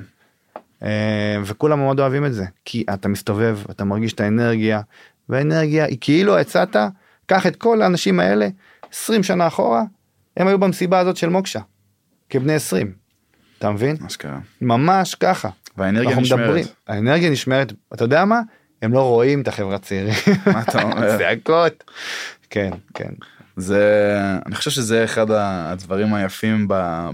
[0.83, 4.81] אה, וכולם מאוד אוהבים את זה כי אתה מסתובב אתה מרגיש את האנרגיה
[5.29, 6.75] והאנרגיה היא כאילו הצעת
[7.25, 8.47] קח את כל האנשים האלה
[8.91, 9.83] 20 שנה אחורה
[10.37, 11.59] הם היו במסיבה הזאת של מוקשה
[12.29, 12.93] כבני 20
[13.57, 14.39] אתה מבין אשכרה.
[14.61, 16.39] ממש ככה והאנרגיה נשמרת.
[16.39, 18.41] מדברים, האנרגיה נשמרת, אתה יודע מה?
[18.81, 20.13] הם לא רואים את החברה צעירים.
[20.45, 21.17] מה אתה אומר?
[21.17, 21.83] צעקות.
[22.49, 23.13] כן, כן.
[23.57, 26.67] זה אני חושב שזה אחד הדברים היפים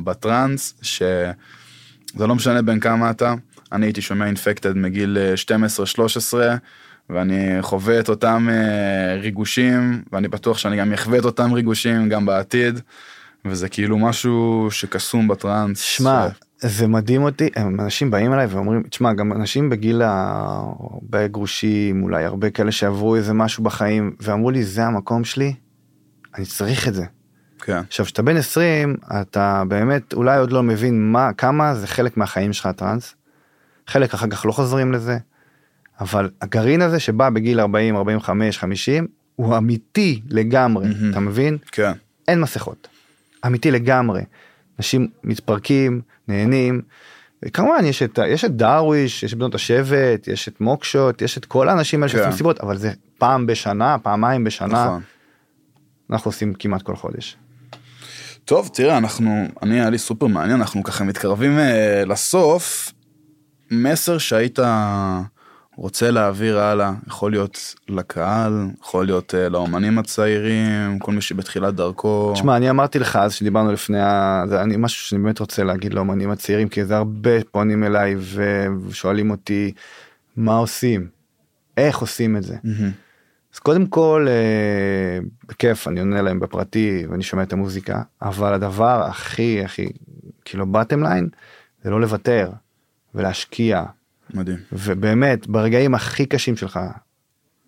[0.03, 3.33] בטראנס שזה לא משנה בין כמה אתה
[3.71, 5.33] אני הייתי שומע אינפקטד מגיל אה,
[6.35, 6.35] 12-13
[7.09, 12.25] ואני חווה את אותם אה, ריגושים ואני בטוח שאני גם אחווה את אותם ריגושים גם
[12.25, 12.79] בעתיד
[13.45, 15.79] וזה כאילו משהו שקסום בטראנס.
[15.79, 16.27] שמע,
[16.59, 22.49] זה מדהים אותי, אנשים באים אליי ואומרים, תשמע, גם אנשים בגיל הרבה גרושים, אולי הרבה
[22.49, 25.53] כאלה שעברו איזה משהו בחיים, ואמרו לי, זה המקום שלי,
[26.37, 27.05] אני צריך את זה.
[27.59, 32.17] כן, עכשיו, כשאתה בן 20, אתה באמת אולי עוד לא מבין מה, כמה זה חלק
[32.17, 33.15] מהחיים שלך הטראנס.
[33.87, 35.17] חלק אחר כך לא חוזרים לזה,
[35.99, 41.11] אבל הגרעין הזה שבא בגיל 40, 45, 50, הוא אמיתי לגמרי, מהמם.
[41.11, 41.57] אתה מבין?
[41.71, 41.91] כן,
[42.27, 42.87] אין מסכות.
[43.45, 44.21] אמיתי לגמרי.
[44.79, 46.81] אנשים מתפרקים, נהנים.
[47.45, 51.45] וכמובן יש את, יש את דרוויש, יש את בנות השבט, יש את מוקשוט, יש את
[51.45, 52.17] כל האנשים האלה כן.
[52.17, 55.01] שעושים סיבות, אבל זה פעם בשנה, פעמיים בשנה, נכון.
[56.09, 57.37] אנחנו עושים כמעט כל חודש.
[58.45, 62.91] טוב תראה אנחנו אני היה לי סופר מעניין אנחנו ככה מתקרבים אה, לסוף
[63.71, 64.59] מסר שהיית
[65.81, 72.31] רוצה להעביר הלאה יכול להיות לקהל יכול להיות אה, לאומנים הצעירים כל מי שבתחילת דרכו.
[72.33, 74.43] תשמע, אני אמרתי לך אז שדיברנו לפני ה...
[74.47, 78.15] זה אני משהו שאני באמת רוצה להגיד לאמנים הצעירים, כי זה הרבה פונים אליי
[78.87, 79.71] ושואלים אותי
[80.37, 81.07] מה עושים,
[81.77, 82.55] איך עושים את זה.
[82.63, 82.91] מהמם.
[83.53, 89.03] אז קודם כל אה, בכיף אני עונה להם בפרטי ואני שומע את המוזיקה אבל הדבר
[89.07, 89.89] הכי הכי
[90.45, 91.29] כאילו בטם ליין
[91.83, 92.51] זה לא לוותר
[93.15, 93.83] ולהשקיע
[94.33, 94.57] מדהים.
[94.71, 96.79] ובאמת ברגעים הכי קשים שלך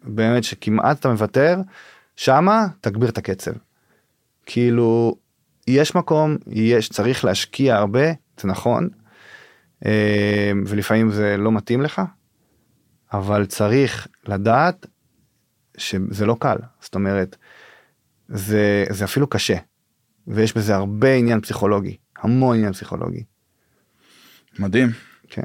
[0.04, 1.58] באמת שכמעט אתה מוותר
[2.16, 3.52] שמה תגביר את הקצב.
[4.46, 5.16] כאילו
[5.68, 8.90] יש מקום יש צריך להשקיע הרבה זה נכון
[9.86, 12.02] אה, ולפעמים זה לא מתאים לך
[13.14, 14.86] אבל צריך לדעת
[15.78, 17.38] שזה לא קל זאת אומרת
[18.28, 19.58] זה זה אפילו קשה
[20.28, 23.24] ויש בזה הרבה עניין פסיכולוגי המון עניין פסיכולוגי
[24.60, 24.90] מדהים.
[25.30, 25.42] כן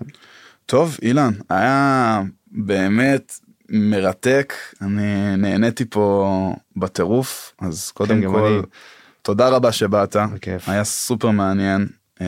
[0.66, 3.40] טוב אילן היה באמת
[3.70, 4.54] מרתק.
[4.82, 8.62] אני נהניתי פה בטירוף אז קודם כן, כל אני.
[9.22, 10.16] תודה רבה שבאת.
[10.34, 10.68] בכיף.
[10.68, 11.86] היה סופר מעניין.
[12.20, 12.26] אה,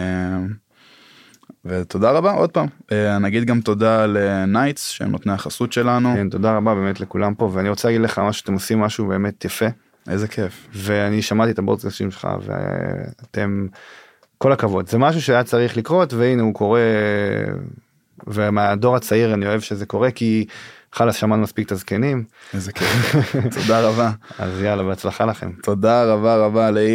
[1.65, 2.67] ותודה רבה עוד פעם.
[2.93, 6.15] אה, נגיד גם תודה לנייטס שהם נותני החסות שלנו.
[6.15, 9.45] כן, תודה רבה באמת לכולם פה ואני רוצה להגיד לך משהו שאתם עושים משהו באמת
[9.45, 9.67] יפה.
[10.09, 10.69] איזה כיף.
[10.73, 13.67] ואני שמעתי את הבורדקאסטים שלך ואתם
[14.39, 14.89] כל הכבוד.
[14.89, 16.81] זה משהו שהיה צריך לקרות והנה הוא קורה
[18.27, 20.47] ומהדור הצעיר אני אוהב שזה קורה כי
[20.93, 23.25] חלאס שמענו מספיק את הזקנים איזה כיף
[23.61, 25.51] תודה רבה אז יאללה בהצלחה לכם.
[25.63, 26.95] תודה רבה רבה לאילן.